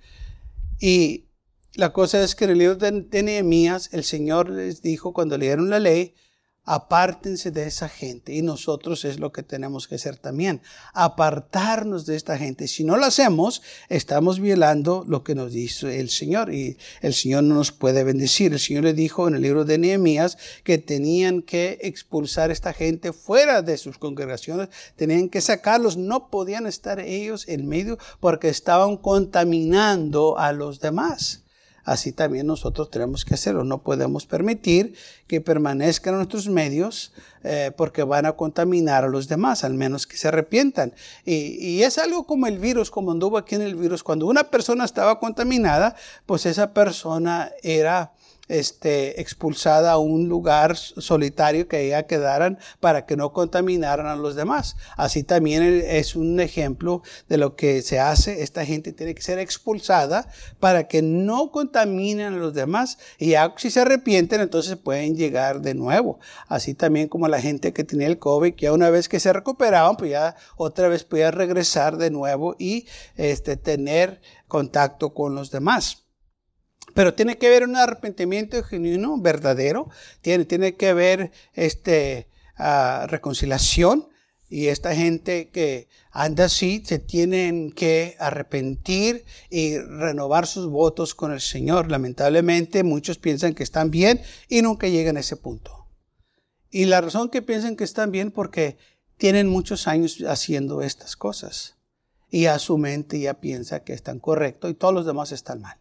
Y 0.81 1.27
la 1.75 1.93
cosa 1.93 2.23
es 2.23 2.35
que 2.35 2.45
en 2.45 2.51
el 2.51 2.59
libro 2.59 2.77
de 2.77 3.23
Nehemías, 3.23 3.91
el 3.93 4.05
Señor 4.05 4.51
les 4.51 4.83
dijo 4.83 5.13
cuando 5.13 5.37
leyeron 5.37 5.71
la 5.71 5.79
ley, 5.79 6.15
apártense 6.69 7.51
de 7.51 7.67
esa 7.67 7.89
gente. 7.89 8.35
Y 8.35 8.43
nosotros 8.43 9.07
es 9.07 9.19
lo 9.19 9.33
que 9.33 9.43
tenemos 9.43 9.89
que 9.89 9.95
hacer 9.95 10.17
también, 10.17 10.61
apartarnos 10.93 12.05
de 12.05 12.15
esta 12.15 12.37
gente. 12.37 12.69
Si 12.69 12.85
no 12.85 12.99
lo 12.99 13.07
hacemos, 13.07 13.63
estamos 13.89 14.39
violando 14.39 15.03
lo 15.09 15.25
que 15.25 15.35
nos 15.35 15.53
dice 15.53 15.99
el 15.99 16.11
Señor 16.11 16.53
y 16.53 16.77
el 17.01 17.15
Señor 17.15 17.45
no 17.45 17.55
nos 17.55 17.73
puede 17.73 18.05
bendecir. 18.05 18.53
El 18.53 18.61
Señor 18.61 18.85
le 18.85 18.93
dijo 18.93 19.27
en 19.27 19.35
el 19.35 19.43
libro 19.43 19.65
de 19.65 19.79
Nehemías 19.79 20.37
que 20.63 20.77
tenían 20.77 21.41
que 21.41 21.79
expulsar 21.81 22.51
esta 22.51 22.75
gente 22.75 23.15
fuera 23.15 23.63
de 23.63 23.79
sus 23.79 23.97
congregaciones, 23.97 24.69
tenían 24.95 25.31
que 25.31 25.41
sacarlos, 25.41 25.97
no 25.97 26.29
podían 26.29 26.67
estar 26.67 27.01
ellos 27.01 27.49
en 27.49 27.67
medio 27.67 27.99
porque 28.21 28.51
estaban 28.51 28.99
contaminando 28.99 30.39
a 30.39 30.53
los 30.53 30.81
demás 30.81 31.45
así 31.89 32.13
también 32.13 32.47
nosotros 32.47 32.91
tenemos 32.91 33.25
que 33.25 33.35
hacerlo. 33.35 33.65
No 33.65 33.83
podemos 33.83 34.27
permitir 34.27 34.95
que 35.27 35.41
permanezcan 35.41 36.15
nuestros 36.17 36.49
medios 36.49 37.13
eh, 37.45 37.73
porque 37.77 38.03
van 38.03 38.27
a 38.27 38.33
contaminar 38.33 39.05
a 39.05 39.09
los 39.09 39.29
demás, 39.29 39.65
al 39.65 39.75
menos 39.75 40.07
que 40.07 40.17
se 40.17 40.29
arrepientan. 40.29 40.93
Y, 41.25 41.57
y, 41.59 41.83
es 41.83 41.99
algo 41.99 42.27
como 42.27 42.47
el 42.47 42.59
virus, 42.59 42.91
como 42.91 43.13
anduvo 43.13 43.39
aquí 43.39 43.55
en 43.55 43.63
el 43.63 43.75
virus. 43.75 44.03
Cuando 44.03 44.27
una 44.27 44.45
persona 44.45 44.85
estaba 44.85 45.19
contaminada, 45.19 45.97
pues 46.27 46.47
esa 46.47 46.73
persona 46.73 47.51
era 47.63 48.13
este, 48.49 49.21
expulsada 49.21 49.93
a 49.93 49.99
un 49.99 50.29
lugar 50.29 50.77
solitario 50.77 51.69
que 51.69 51.87
ella 51.87 52.07
quedaran 52.07 52.59
para 52.81 53.07
que 53.07 53.17
no 53.17 53.33
contaminaran 53.33 54.07
a 54.07 54.17
los 54.17 54.35
demás. 54.35 54.77
Así 54.97 55.23
también 55.23 55.63
es 55.63 56.17
un 56.17 56.41
ejemplo 56.41 57.03
de 57.29 57.39
lo 57.39 57.57
que 57.57 57.83
se 57.83 58.01
hace. 58.01 58.43
Esta 58.43 58.65
gente 58.65 58.93
tiene 58.93 59.15
que 59.15 59.23
ser 59.23 59.39
expulsada 59.39 60.29
para 60.61 60.89
que 60.89 61.03
no 61.03 61.51
contaminen 61.51 62.35
a 62.35 62.37
los 62.37 62.55
demás 62.55 62.99
y 63.19 63.35
si 63.57 63.71
se 63.71 63.81
arrepienten 63.81 64.41
entonces 64.41 64.77
pueden 64.77 65.17
llegar 65.17 65.61
de 65.61 65.75
nuevo. 65.75 66.19
Así 66.49 66.75
también 66.75 67.09
como 67.09 67.29
la 67.29 67.41
gente 67.41 67.73
que 67.73 67.85
tenía 67.85 68.07
el 68.07 68.19
COVID, 68.19 68.55
que 68.55 68.65
ya 68.65 68.73
una 68.73 68.91
vez 68.91 69.09
que 69.09 69.21
se 69.21 69.33
recuperaban, 69.33 69.97
pues 69.97 70.11
ya 70.11 70.37
otra 70.57 70.89
vez 70.89 71.05
podía 71.05 71.31
regresar 71.31 71.97
de 71.97 72.11
nuevo 72.11 72.57
y 72.59 72.87
este, 73.17 73.57
tener 73.57 74.21
contacto 74.47 75.15
con 75.15 75.35
los 75.35 75.51
demás. 75.51 76.08
Pero 76.99 77.15
tiene 77.15 77.39
que 77.39 77.47
haber 77.47 77.63
un 77.63 77.77
arrepentimiento 77.77 78.61
genuino, 78.65 79.17
verdadero. 79.21 79.89
Tiene, 80.21 80.47
tiene 80.47 80.75
que 80.75 80.89
haber 80.89 81.31
este, 81.55 82.27
ah, 82.57 83.07
reconciliación. 83.09 84.09
Y 84.49 84.67
esta 84.67 84.97
gente 84.97 85.49
que 85.51 85.87
anda 86.11 86.47
así 86.47 86.83
se 86.85 86.99
tienen 86.99 87.71
que 87.71 88.17
arrepentir 88.19 89.25
y 89.49 89.79
renovar 89.79 90.49
sus 90.49 90.67
votos 90.67 91.15
con 91.15 91.31
el 91.31 91.41
Señor. 91.41 91.89
Lamentablemente 91.89 92.83
muchos 92.83 93.17
piensan 93.17 93.55
que 93.55 93.63
están 93.63 93.93
bien 93.93 94.21
y 94.49 94.63
nunca 94.63 94.89
llegan 94.89 95.17
a 95.19 95.21
ese 95.21 95.37
punto. 95.37 95.87
Y 96.69 96.87
la 96.87 97.01
razón 97.01 97.29
que 97.29 97.43
piensan 97.43 97.77
que 97.77 97.85
están 97.85 98.11
bien 98.11 98.33
porque 98.33 98.77
tienen 99.19 99.47
muchos 99.47 99.87
años 99.87 100.19
haciendo 100.27 100.83
estas 100.83 101.15
cosas. 101.15 101.77
Y 102.29 102.47
a 102.47 102.59
su 102.59 102.77
mente 102.77 103.21
ya 103.21 103.35
piensa 103.35 103.85
que 103.85 103.93
están 103.93 104.19
correctos 104.19 104.73
y 104.73 104.75
todos 104.75 104.93
los 104.93 105.07
demás 105.07 105.31
están 105.31 105.61
mal. 105.61 105.79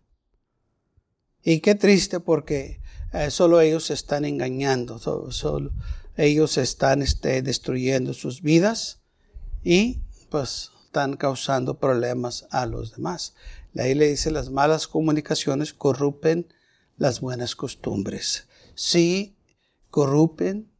Y 1.43 1.59
qué 1.59 1.75
triste 1.75 2.19
porque 2.19 2.81
eh, 3.13 3.31
solo 3.31 3.61
ellos 3.61 3.89
están 3.89 4.25
engañando, 4.25 4.99
solo, 4.99 5.71
ellos 6.17 6.57
están 6.57 7.01
este, 7.01 7.41
destruyendo 7.41 8.13
sus 8.13 8.41
vidas 8.41 8.99
y 9.63 10.01
pues 10.29 10.71
están 10.85 11.15
causando 11.15 11.79
problemas 11.79 12.47
a 12.49 12.65
los 12.65 12.95
demás. 12.95 13.33
La 13.73 13.83
le 13.83 14.09
dice 14.09 14.31
las 14.31 14.49
malas 14.49 14.87
comunicaciones 14.87 15.73
corrompen 15.73 16.51
las 16.97 17.21
buenas 17.21 17.55
costumbres. 17.55 18.47
Sí, 18.73 19.37
corrompen, 19.89 20.71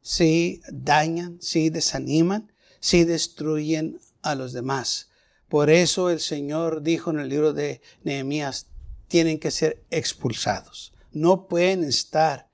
sí 0.00 0.62
dañan, 0.72 1.38
sí 1.40 1.68
desaniman, 1.70 2.52
sí 2.80 3.04
destruyen 3.04 4.00
a 4.22 4.34
los 4.34 4.52
demás. 4.52 5.10
Por 5.48 5.70
eso 5.70 6.10
el 6.10 6.20
Señor 6.20 6.82
dijo 6.82 7.10
en 7.10 7.20
el 7.20 7.28
libro 7.28 7.52
de 7.52 7.80
Nehemías, 8.02 8.68
tienen 9.08 9.38
que 9.38 9.50
ser 9.50 9.84
expulsados. 9.90 10.92
No 11.12 11.48
pueden 11.48 11.84
estar 11.84 12.50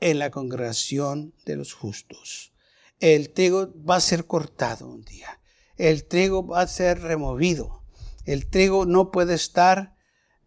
en 0.00 0.18
la 0.18 0.30
congregación 0.30 1.34
de 1.44 1.56
los 1.56 1.72
justos. 1.74 2.52
El 2.98 3.30
trigo 3.30 3.72
va 3.84 3.96
a 3.96 4.00
ser 4.00 4.26
cortado 4.26 4.88
un 4.88 5.04
día. 5.04 5.40
El 5.76 6.04
trigo 6.04 6.46
va 6.46 6.62
a 6.62 6.66
ser 6.66 7.00
removido. 7.00 7.82
El 8.24 8.46
trigo 8.46 8.84
no 8.84 9.10
puede 9.10 9.34
estar 9.34 9.96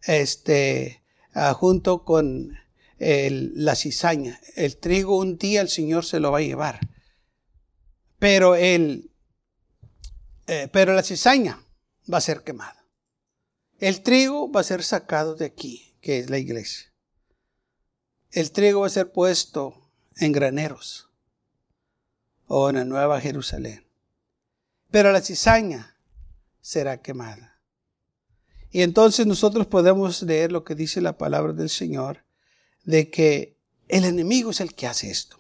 este, 0.04 1.04
ah, 1.34 1.54
junto 1.54 2.04
con 2.06 2.58
la 3.00 3.76
cizaña. 3.76 4.40
El 4.56 4.78
trigo 4.78 5.18
un 5.18 5.38
día 5.38 5.62
el 5.62 5.70
Señor 5.70 6.06
se 6.06 6.20
lo 6.20 6.32
va 6.32 6.38
a 6.38 6.42
llevar. 6.42 6.80
Pero, 8.20 8.56
el, 8.56 9.12
eh, 10.48 10.70
pero 10.72 10.94
la 10.94 11.04
cizaña 11.04 11.62
va 12.12 12.20
a 12.20 12.22
ser 12.22 12.44
quemada. 12.44 12.83
El 13.84 14.02
trigo 14.02 14.50
va 14.50 14.62
a 14.62 14.64
ser 14.64 14.82
sacado 14.82 15.36
de 15.36 15.44
aquí, 15.44 15.94
que 16.00 16.18
es 16.20 16.30
la 16.30 16.38
iglesia. 16.38 16.94
El 18.32 18.50
trigo 18.54 18.80
va 18.80 18.88
a 18.88 18.90
ser 18.90 19.12
puesto 19.12 19.92
en 20.16 20.32
graneros 20.32 21.10
o 22.48 22.70
en 22.70 22.78
la 22.78 22.86
Nueva 22.86 23.20
Jerusalén. 23.20 23.86
Pero 24.90 25.12
la 25.12 25.20
cizaña 25.20 25.98
será 26.62 27.02
quemada. 27.02 27.60
Y 28.72 28.84
entonces 28.84 29.28
nosotros 29.28 29.68
podemos 29.68 30.22
leer 30.22 30.54
lo 30.54 30.64
que 30.64 30.76
dice 30.76 31.02
la 31.02 31.18
palabra 31.18 31.52
del 31.52 31.70
Señor, 31.70 32.24
de 32.86 33.10
que 33.10 33.58
el 33.90 34.06
enemigo 34.06 34.52
es 34.52 34.62
el 34.62 34.76
que 34.76 34.88
hace 34.88 35.12
esto, 35.12 35.38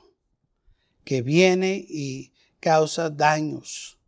que 1.06 1.22
viene 1.22 1.86
y 1.88 2.34
causa 2.60 3.10
daños. 3.10 4.00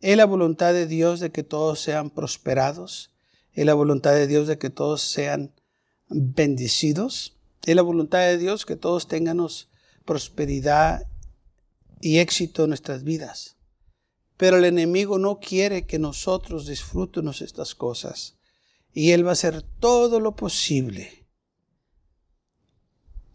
Es 0.00 0.16
la 0.16 0.24
voluntad 0.24 0.72
de 0.72 0.86
Dios 0.86 1.20
de 1.20 1.30
que 1.30 1.42
todos 1.42 1.78
sean 1.78 2.08
prosperados, 2.08 3.10
es 3.52 3.66
la 3.66 3.74
voluntad 3.74 4.12
de 4.12 4.26
Dios 4.26 4.46
de 4.46 4.58
que 4.58 4.70
todos 4.70 5.02
sean 5.02 5.52
bendecidos. 6.08 7.36
Es 7.64 7.76
la 7.76 7.82
voluntad 7.82 8.20
de 8.20 8.38
Dios 8.38 8.66
que 8.66 8.76
todos 8.76 9.08
tengamos 9.08 9.68
prosperidad 10.04 11.06
y 12.00 12.18
éxito 12.18 12.64
en 12.64 12.70
nuestras 12.70 13.04
vidas. 13.04 13.56
Pero 14.36 14.56
el 14.56 14.64
enemigo 14.64 15.18
no 15.18 15.38
quiere 15.38 15.86
que 15.86 15.98
nosotros 15.98 16.66
disfrutemos 16.66 17.42
estas 17.42 17.74
cosas. 17.74 18.36
Y 18.92 19.12
él 19.12 19.24
va 19.24 19.30
a 19.30 19.32
hacer 19.32 19.62
todo 19.62 20.18
lo 20.18 20.34
posible 20.34 21.26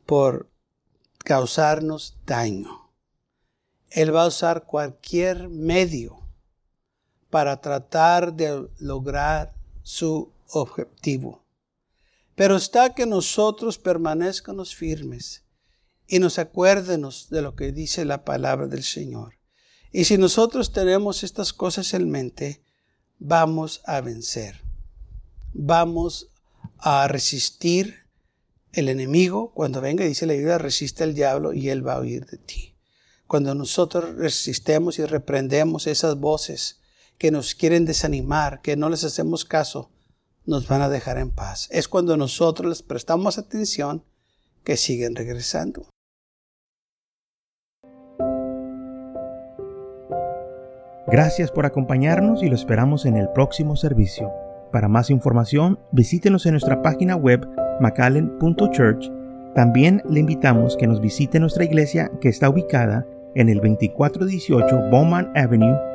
por 0.05 0.49
causarnos 1.19 2.17
daño. 2.25 2.91
Él 3.89 4.13
va 4.13 4.23
a 4.23 4.27
usar 4.27 4.65
cualquier 4.65 5.47
medio 5.49 6.19
para 7.29 7.61
tratar 7.61 8.33
de 8.33 8.67
lograr 8.79 9.54
su 9.85 10.31
objetivo. 10.49 11.45
Pero 12.33 12.55
está 12.55 12.95
que 12.95 13.05
nosotros 13.05 13.77
permanezcanos 13.77 14.75
firmes 14.75 15.43
y 16.07 16.17
nos 16.17 16.39
acuérdenos 16.39 17.29
de 17.29 17.43
lo 17.43 17.55
que 17.55 17.71
dice 17.71 18.03
la 18.03 18.25
palabra 18.25 18.65
del 18.65 18.83
Señor. 18.83 19.35
Y 19.91 20.05
si 20.05 20.17
nosotros 20.17 20.73
tenemos 20.73 21.23
estas 21.23 21.53
cosas 21.53 21.93
en 21.93 22.09
mente, 22.09 22.63
vamos 23.19 23.81
a 23.85 24.01
vencer. 24.01 24.59
Vamos 25.53 26.31
a 26.79 27.07
resistir 27.07 28.07
el 28.73 28.89
enemigo. 28.89 29.53
Cuando 29.53 29.81
venga, 29.81 30.03
dice 30.03 30.25
la 30.25 30.33
Biblia, 30.33 30.57
resiste 30.57 31.03
al 31.03 31.13
diablo 31.13 31.53
y 31.53 31.69
él 31.69 31.87
va 31.87 31.93
a 31.93 32.01
huir 32.01 32.25
de 32.25 32.37
ti. 32.37 32.75
Cuando 33.27 33.53
nosotros 33.53 34.15
resistemos 34.15 34.97
y 34.97 35.05
reprendemos 35.05 35.85
esas 35.85 36.17
voces 36.17 36.79
que 37.17 37.31
nos 37.31 37.55
quieren 37.55 37.85
desanimar, 37.85 38.61
que 38.61 38.75
no 38.75 38.89
les 38.89 39.03
hacemos 39.03 39.45
caso, 39.45 39.89
nos 40.45 40.67
van 40.67 40.81
a 40.81 40.89
dejar 40.89 41.17
en 41.17 41.31
paz. 41.31 41.67
Es 41.71 41.87
cuando 41.87 42.17
nosotros 42.17 42.69
les 42.69 42.83
prestamos 42.83 43.37
atención 43.37 44.03
que 44.63 44.77
siguen 44.77 45.15
regresando. 45.15 45.87
Gracias 51.07 51.51
por 51.51 51.65
acompañarnos 51.65 52.41
y 52.41 52.47
lo 52.47 52.55
esperamos 52.55 53.05
en 53.05 53.15
el 53.15 53.29
próximo 53.29 53.75
servicio. 53.75 54.31
Para 54.71 54.87
más 54.87 55.09
información, 55.09 55.79
visítenos 55.91 56.45
en 56.45 56.53
nuestra 56.53 56.81
página 56.81 57.15
web 57.15 57.47
macallen.church. 57.79 59.11
También 59.53 60.01
le 60.09 60.19
invitamos 60.19 60.75
que 60.75 60.87
nos 60.87 60.99
visite 60.99 61.39
nuestra 61.39 61.63
iglesia 61.63 62.11
que 62.19 62.29
está 62.29 62.49
ubicada 62.49 63.05
en 63.35 63.49
el 63.49 63.57
2418 63.57 64.89
Bowman 64.89 65.31
Avenue 65.35 65.94